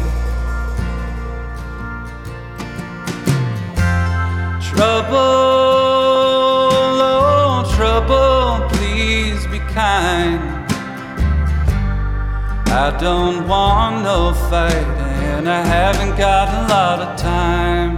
Trouble, 4.70 5.18
oh 7.02 7.74
trouble, 7.76 8.68
please 8.70 9.42
be 9.48 9.60
kind. 9.74 10.40
I 12.70 12.96
don't 13.00 13.48
want 13.48 14.04
no 14.04 14.34
fight, 14.50 14.88
and 15.36 15.50
I 15.50 15.62
haven't 15.76 16.16
got 16.18 16.48
a 16.60 16.62
lot 16.74 17.00
of 17.00 17.18
time. 17.20 17.98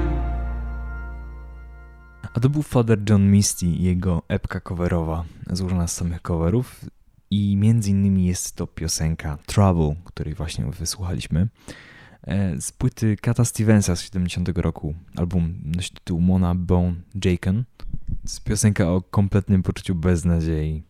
A 2.33 2.39
to 2.39 2.49
był 2.49 2.63
Father 2.63 2.97
John 3.09 3.21
Misty 3.21 3.65
i 3.65 3.83
jego 3.83 4.21
epka 4.27 4.59
coverowa, 4.59 5.23
złożona 5.51 5.87
z 5.87 5.93
samych 5.95 6.21
coverów. 6.21 6.85
I 7.31 7.57
między 7.57 7.89
innymi 7.89 8.25
jest 8.25 8.55
to 8.55 8.67
piosenka 8.67 9.37
Trouble, 9.45 9.95
której 10.05 10.33
właśnie 10.33 10.65
wysłuchaliśmy, 10.65 11.47
e, 12.23 12.61
z 12.61 12.71
płyty 12.71 13.17
Kata 13.21 13.45
Stevensa 13.45 13.95
z 13.95 14.01
70 14.01 14.49
roku. 14.61 14.95
Album 15.15 15.61
nosi 15.63 15.91
tytuł 15.91 16.21
Mona 16.21 16.55
Bone 16.55 16.95
Jaken. 17.25 17.63
Jest 18.23 18.43
piosenka 18.43 18.91
o 18.91 19.01
kompletnym 19.01 19.63
poczuciu 19.63 19.95
beznadziei, 19.95 20.83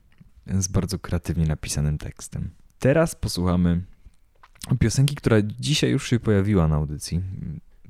z 0.48 0.68
bardzo 0.68 1.00
kreatywnie 1.00 1.46
napisanym 1.46 1.98
tekstem. 1.98 2.50
Teraz 2.80 3.16
posłuchamy 3.16 3.84
piosenki, 4.80 5.16
która 5.16 5.42
dzisiaj 5.42 5.92
już 5.92 6.10
się 6.10 6.20
pojawiła 6.20 6.68
na 6.68 6.76
audycji. 6.76 7.22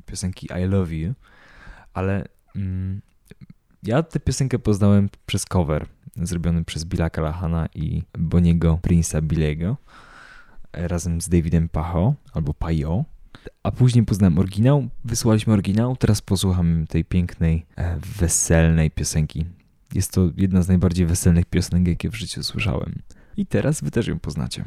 Piosenki 0.06 0.48
I 0.64 0.68
Love 0.68 0.96
You, 0.96 1.14
ale 1.94 2.26
mm, 2.56 3.02
ja 3.84 4.04
tę 4.04 4.20
piosenkę 4.20 4.60
poznałem 4.60 5.10
przez 5.26 5.46
cover 5.46 5.88
zrobiony 6.28 6.64
przez 6.64 6.86
Billa 6.86 7.10
Callahana 7.10 7.68
i 7.76 8.04
Boniego 8.18 8.80
Prince'a 8.82 9.22
Billego 9.22 9.78
razem 10.74 11.22
z 11.22 11.30
Davidem 11.30 11.70
Pacho 11.70 12.14
albo 12.34 12.54
Pajo. 12.54 13.06
A 13.64 13.72
później 13.72 14.06
poznałem 14.06 14.38
oryginał, 14.38 14.88
wysłaliśmy 15.06 15.54
oryginał, 15.54 15.96
teraz 15.96 16.22
posłuchamy 16.22 16.88
tej 16.88 17.06
pięknej, 17.06 17.66
e, 17.76 18.00
weselnej 18.00 18.92
piosenki. 18.92 19.46
Jest 19.94 20.12
to 20.12 20.30
jedna 20.38 20.62
z 20.62 20.68
najbardziej 20.68 21.06
weselnych 21.06 21.46
piosenek, 21.46 21.88
jakie 21.88 22.10
w 22.10 22.16
życiu 22.16 22.44
słyszałem. 22.44 23.02
I 23.38 23.46
teraz 23.46 23.82
wy 23.82 23.92
też 23.92 24.08
ją 24.08 24.20
poznacie. 24.20 24.66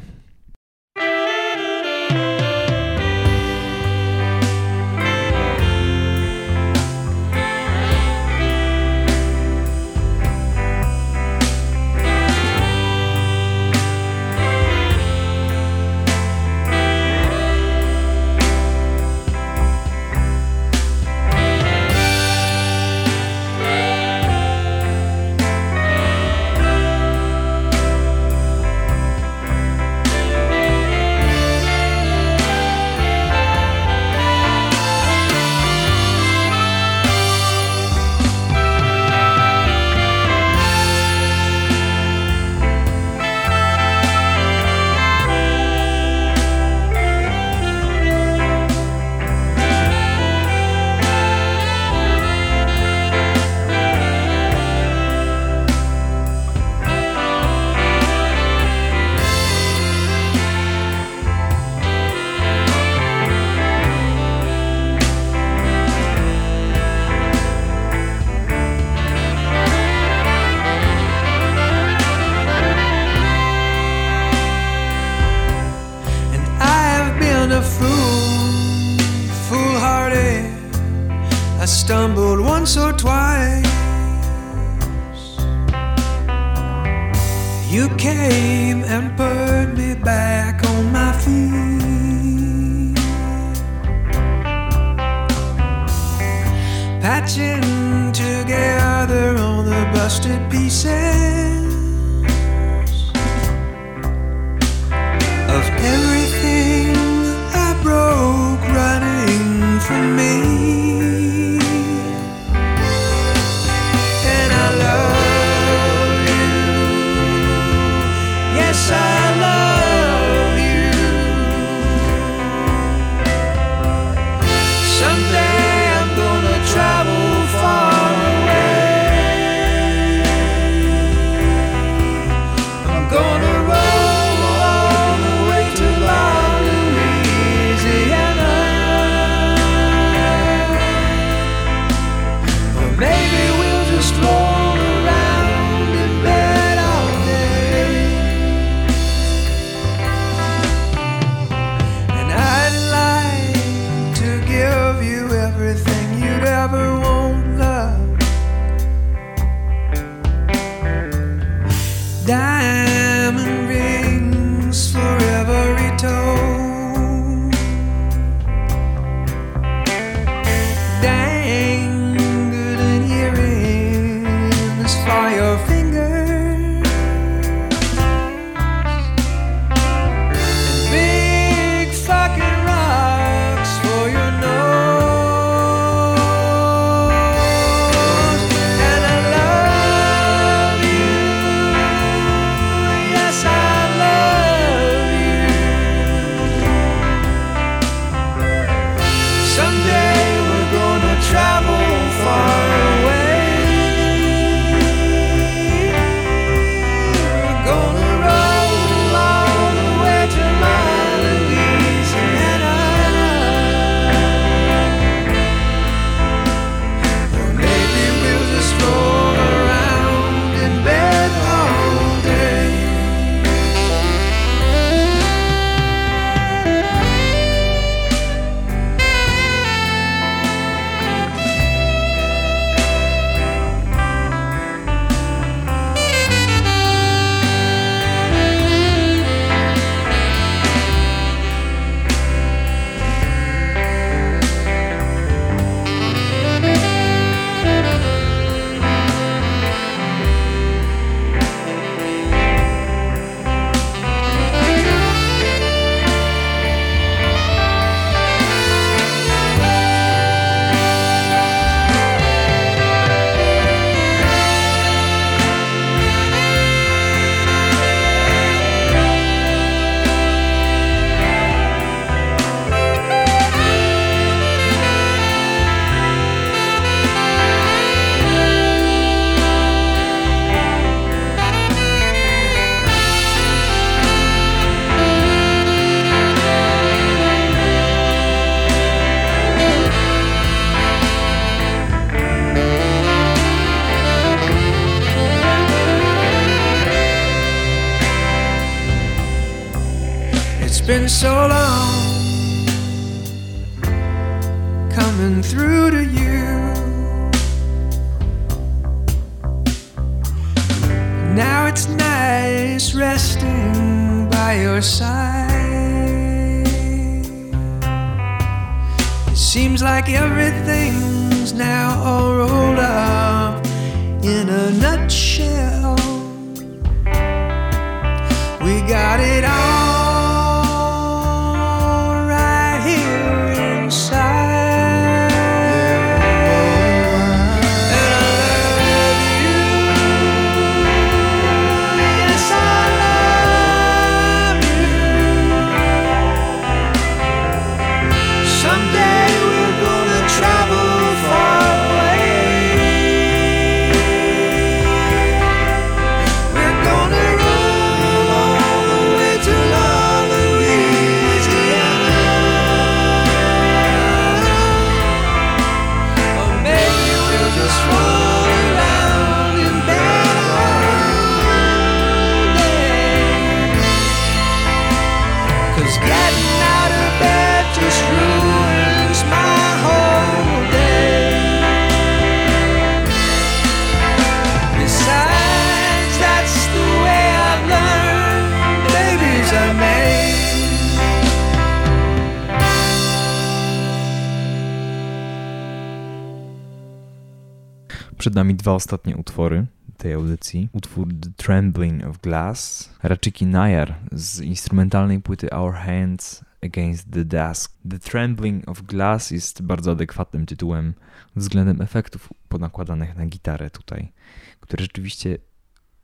Ostatnie 398.74 399.16
utwory 399.16 399.66
tej 399.96 400.12
audycji. 400.12 400.68
Utwór 400.72 401.08
The 401.20 401.30
Trembling 401.36 402.04
of 402.04 402.18
Glass, 402.18 402.90
Rachiki 403.02 403.46
Nayar 403.46 403.94
z 404.12 404.40
instrumentalnej 404.40 405.20
płyty 405.20 405.50
Our 405.50 405.74
Hands 405.74 406.44
Against 406.64 407.10
the 407.12 407.24
Dusk. 407.24 407.72
The 407.90 407.98
Trembling 407.98 408.68
of 408.68 408.82
Glass 408.82 409.30
jest 409.30 409.62
bardzo 409.62 409.92
adekwatnym 409.92 410.46
tytułem 410.46 410.94
względem 411.36 411.80
efektów 411.80 412.32
ponakładanych 412.48 413.16
na 413.16 413.26
gitarę 413.26 413.70
tutaj, 413.70 414.12
które 414.60 414.82
rzeczywiście 414.82 415.38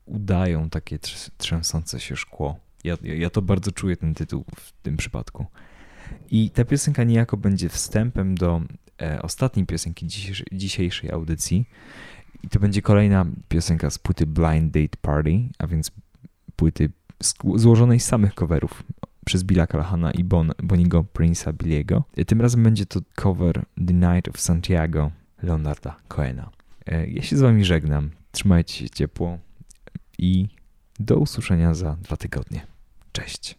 udają 0.04 0.70
takie 0.70 0.98
trz- 0.98 1.30
trzęsące 1.38 2.00
się 2.00 2.16
szkło. 2.16 2.58
Ja, 2.84 2.96
ja, 3.02 3.30
to 3.30 3.42
bardzo 3.42 3.72
czuję 3.72 3.96
ten 3.96 4.14
tytuł 4.14 4.44
w 4.56 4.72
tym 4.72 4.96
przypadku. 4.96 5.46
I 6.30 6.50
ta 6.50 6.64
piosenka 6.64 7.04
niejako 7.04 7.36
będzie 7.36 7.68
wstępem 7.68 8.34
do 8.34 8.62
e, 9.02 9.22
ostatniej 9.22 9.66
piosenki 9.66 10.06
dzisiejszej 10.52 11.10
audycji. 11.10 11.68
I 12.42 12.48
to 12.48 12.60
będzie 12.60 12.82
kolejna 12.82 13.26
piosenka 13.48 13.90
z 13.90 13.98
płyty 13.98 14.26
Blind 14.26 14.72
Date 14.74 14.96
Party, 15.02 15.40
a 15.58 15.66
więc 15.66 15.90
płyty 16.56 16.90
złożonej 17.54 18.00
z 18.00 18.04
samych 18.04 18.34
coverów 18.34 18.82
przez 19.24 19.44
Billa 19.44 19.66
Callahana 19.66 20.10
i 20.10 20.24
bon, 20.24 20.52
Boniego 20.62 21.04
Prince'a 21.14 21.52
Billiego. 21.52 22.04
E, 22.16 22.24
Tym 22.24 22.40
razem 22.40 22.62
będzie 22.62 22.86
to 22.86 23.00
cover 23.14 23.64
The 23.86 23.94
Night 23.94 24.28
of 24.28 24.40
Santiago 24.40 25.10
Leonarda 25.42 25.96
Cohena. 26.08 26.50
E, 26.86 27.06
Ja 27.10 27.22
się 27.22 27.36
z 27.36 27.40
wami 27.40 27.64
żegnam. 27.64 28.10
Trzymajcie 28.32 28.74
się 28.74 28.90
ciepło 28.90 29.38
i 30.18 30.48
do 31.00 31.16
usłyszenia 31.18 31.74
za 31.74 31.96
dwa 32.02 32.16
tygodnie. 32.16 32.66
Cześć. 33.12 33.58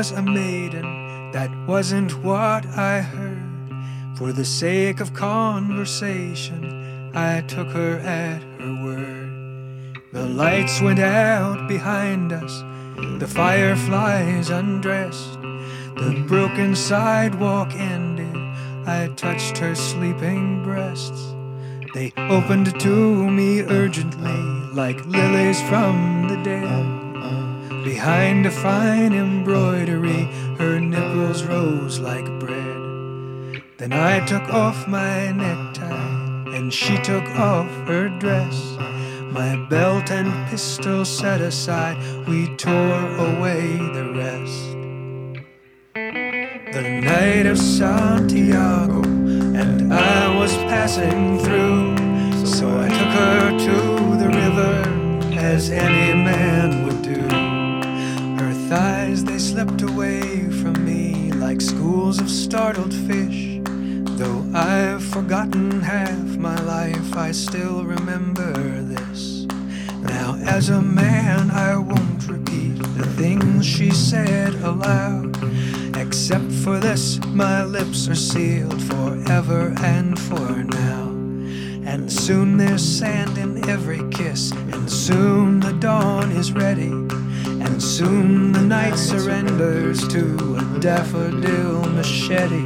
Was 0.00 0.12
a 0.12 0.22
maiden, 0.22 1.30
that 1.30 1.50
wasn't 1.66 2.10
what 2.24 2.64
I 2.64 3.02
heard. 3.02 3.70
For 4.16 4.32
the 4.32 4.46
sake 4.46 4.98
of 4.98 5.12
conversation, 5.12 7.12
I 7.14 7.42
took 7.42 7.68
her 7.68 7.98
at 7.98 8.40
her 8.40 8.82
word. 8.82 10.00
The 10.14 10.24
lights 10.24 10.80
went 10.80 11.00
out 11.00 11.68
behind 11.68 12.32
us, 12.32 12.62
the 13.18 13.28
fireflies 13.28 14.48
undressed, 14.48 15.38
the 16.02 16.24
broken 16.26 16.74
sidewalk 16.74 17.74
ended. 17.74 18.36
I 18.88 19.12
touched 19.16 19.58
her 19.58 19.74
sleeping 19.74 20.64
breasts. 20.64 21.34
They 21.92 22.14
opened 22.16 22.80
to 22.80 23.30
me 23.30 23.60
urgently, 23.60 24.40
like 24.72 25.04
lilies 25.04 25.60
from 25.68 26.26
the 26.30 26.42
dead. 26.42 27.09
Behind 27.84 28.44
a 28.44 28.50
fine 28.50 29.14
embroidery, 29.14 30.24
her 30.58 30.78
nipples 30.78 31.44
rose 31.44 31.98
like 31.98 32.26
bread. 32.38 33.62
Then 33.78 33.94
I 33.94 34.24
took 34.26 34.52
off 34.52 34.86
my 34.86 35.32
necktie, 35.32 36.54
and 36.54 36.70
she 36.70 36.98
took 36.98 37.24
off 37.36 37.70
her 37.88 38.10
dress. 38.18 38.76
My 39.30 39.56
belt 39.70 40.10
and 40.10 40.30
pistol 40.50 41.06
set 41.06 41.40
aside, 41.40 41.96
we 42.28 42.54
tore 42.56 43.06
away 43.16 43.78
the 43.78 44.12
rest. 44.14 44.76
The 46.74 47.00
night 47.00 47.46
of 47.46 47.56
Santiago, 47.56 49.02
and 49.02 49.92
I 49.92 50.36
was 50.36 50.54
passing 50.68 51.38
through. 51.38 51.96
So 52.44 52.68
I 52.78 52.88
took 52.88 53.12
her 53.22 53.58
to 53.58 54.16
the 54.18 54.28
river, 54.28 55.38
as 55.38 55.70
any 55.70 56.12
man 56.12 56.84
would 56.84 56.99
thighs, 58.70 59.24
they 59.24 59.36
slipped 59.36 59.82
away 59.82 60.48
from 60.62 60.84
me 60.86 61.32
like 61.32 61.60
schools 61.60 62.20
of 62.20 62.30
startled 62.30 62.94
fish. 62.94 63.58
Though 64.16 64.46
I've 64.54 65.02
forgotten 65.02 65.80
half 65.80 66.36
my 66.36 66.54
life, 66.60 67.16
I 67.16 67.32
still 67.32 67.84
remember 67.84 68.52
this. 68.82 69.44
Now, 69.98 70.36
as 70.46 70.68
a 70.68 70.80
man, 70.80 71.50
I 71.50 71.76
won't 71.78 72.28
repeat 72.28 72.78
the 72.94 73.06
things 73.18 73.66
she 73.66 73.90
said 73.90 74.54
aloud. 74.62 75.36
Except 75.96 76.52
for 76.62 76.78
this, 76.78 77.18
my 77.26 77.64
lips 77.64 78.06
are 78.06 78.14
sealed 78.14 78.80
forever 78.84 79.74
and 79.80 80.16
for 80.16 80.62
now. 80.62 81.08
And 81.90 82.12
soon 82.12 82.56
there's 82.56 82.86
sand 82.86 83.36
in 83.36 83.68
every 83.68 84.08
kiss, 84.10 84.52
and 84.52 84.88
soon 84.88 85.58
the 85.58 85.72
dawn 85.72 86.30
is 86.30 86.52
ready. 86.52 87.19
And 87.60 87.82
soon 87.82 88.52
the 88.52 88.62
night 88.62 88.96
surrenders 88.96 90.06
to 90.08 90.56
a 90.56 90.80
daffodil 90.80 91.82
machete. 91.90 92.64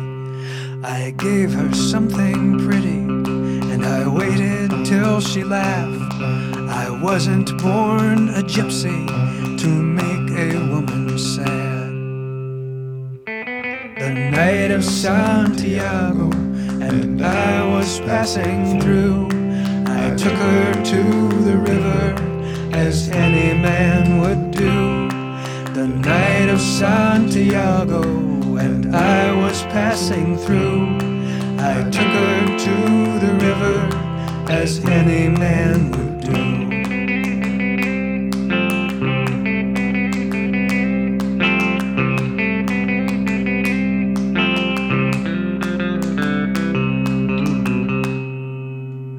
I 0.83 1.15
gave 1.17 1.53
her 1.53 1.73
something 1.75 2.59
pretty, 2.67 2.99
and 3.73 3.85
I 3.85 4.07
waited 4.07 4.85
till 4.85 5.21
she 5.21 5.43
laughed. 5.43 6.23
I 6.69 6.91
wasn't 7.03 7.51
born 7.63 8.29
a 8.31 8.43
gypsy 8.43 9.07
to 9.59 9.69
make 9.69 10.31
a 10.39 10.59
woman 10.69 11.19
sad. 11.19 11.91
The 13.99 14.31
night 14.31 14.71
of 14.71 14.85
Santiago, 14.85 16.31
and 16.83 17.25
I 17.25 17.67
was 17.67 18.01
passing 18.01 18.81
through. 18.81 19.29
I 19.87 20.15
took 20.17 20.33
her 20.33 20.85
to 20.85 21.03
the 21.45 21.57
river, 21.57 22.34
as 22.75 23.09
any 23.11 23.51
man 23.69 24.21
would 24.21 24.51
do. 24.51 25.09
The 25.79 25.87
night 25.87 26.49
of 26.49 26.61
Santiago, 26.61 28.03
and 28.57 28.95
I 28.95 29.33
was 29.43 29.63
passing 29.65 30.37
through. 30.37 30.99
I 31.59 31.75
took 31.97 32.13
her 32.23 32.59
to 32.67 32.77
the 33.25 33.33
river, 33.47 33.79
as 34.53 34.71
any 34.85 35.29
man 35.29 35.91
would 35.93 36.21
do. 36.21 36.43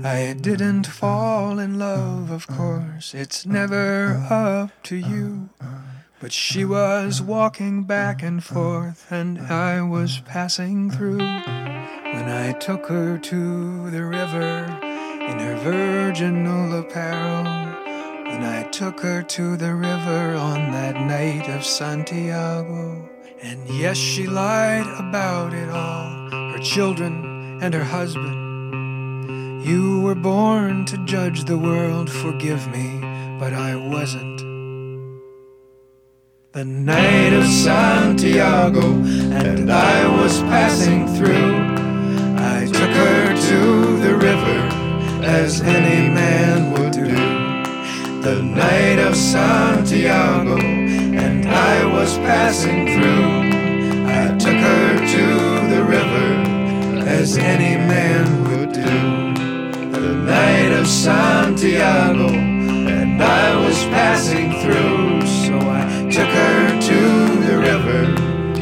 I 0.03 0.34
didn't 0.48 0.88
fall 0.88 1.60
in 1.60 1.80
love, 1.80 2.05
of 2.36 2.45
uh, 2.49 2.53
course, 2.53 3.16
it's 3.16 3.45
uh, 3.45 3.49
never 3.49 4.26
uh, 4.30 4.64
up 4.64 4.84
to 4.84 4.95
you. 4.98 5.49
But 6.20 6.32
she 6.32 6.66
was 6.66 7.22
walking 7.22 7.84
back 7.84 8.22
and 8.22 8.44
forth, 8.44 9.07
and 9.10 9.40
I 9.40 9.82
was 9.82 10.22
passing 10.26 10.91
through. 10.91 11.18
When 11.18 12.28
I 12.30 12.53
took 12.60 12.88
her 12.88 13.18
to 13.18 13.91
the 13.91 14.03
river 14.03 14.66
in 15.30 15.40
her 15.40 15.57
virginal 15.64 16.80
apparel, 16.80 17.44
when 18.26 18.44
I 18.44 18.64
took 18.72 18.99
her 19.02 19.24
to 19.24 19.57
the 19.57 19.74
river 19.74 20.36
on 20.36 20.72
that 20.72 20.95
night 20.95 21.48
of 21.49 21.66
Santiago. 21.66 23.10
And 23.41 23.60
yes, 23.70 23.98
she 23.98 24.28
lied 24.28 24.88
about 24.99 25.53
it 25.53 25.70
all 25.70 26.30
her 26.32 26.64
children 26.64 27.60
and 27.62 27.74
her 27.74 27.84
husband. 27.84 28.45
You 29.66 30.02
were 30.02 30.14
born 30.14 30.86
to 30.86 31.06
judge 31.06 31.46
the 31.46 31.58
world, 31.58 32.08
forgive 32.08 32.68
me, 32.68 33.00
but 33.40 33.52
I 33.52 33.76
wasn't. 33.76 34.38
The 36.52 36.64
night 36.64 37.34
of 37.34 37.48
Santiago, 37.48 38.86
and 39.34 39.72
I 39.72 40.22
was 40.22 40.40
passing 40.42 41.08
through. 41.16 41.56
I 42.38 42.68
took 42.68 42.92
her 42.92 43.36
to 43.50 43.98
the 44.06 44.16
river, 44.16 44.60
as 45.26 45.62
any 45.62 46.14
man 46.14 46.72
would 46.74 46.92
do. 46.92 48.22
The 48.22 48.44
night 48.44 49.00
of 49.00 49.16
Santiago, 49.16 50.60
and 50.60 51.44
I 51.48 51.86
was 51.92 52.20
passing 52.20 52.86
through. 52.86 54.06
I 54.06 54.28
took 54.38 54.60
her 54.70 55.08
to 55.16 55.26
the 55.74 55.84
river, 55.84 57.08
as 57.10 57.40
any 57.40 57.78
man 57.78 58.44
would 58.44 58.72
do 58.72 59.25
the 60.06 60.14
night 60.14 60.72
of 60.72 60.88
Santiago, 60.88 62.30
and 62.30 63.19
I 63.23 63.56
was 63.65 63.77
passing 63.86 64.52
through, 64.61 65.26
so 65.26 65.57
I 65.57 65.82
took 66.11 66.30
her 66.30 66.80
to 66.90 66.99
the 67.48 67.57
river, 67.57 68.03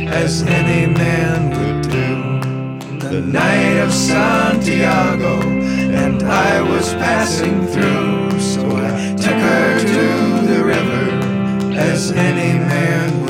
as 0.08 0.44
any 0.44 0.86
man 0.94 1.40
would 1.58 1.82
do. 1.92 3.10
The 3.10 3.22
night 3.22 3.78
of 3.86 3.92
Santiago, 3.92 5.42
and 6.02 6.24
I 6.24 6.62
was 6.62 6.94
passing 6.94 7.68
through, 7.68 8.40
so 8.40 8.62
I 8.66 9.14
took 9.26 9.40
her 9.52 9.80
to 9.96 10.48
the 10.48 10.64
river, 10.64 11.06
as 11.78 12.12
any 12.12 12.58
man 12.58 13.23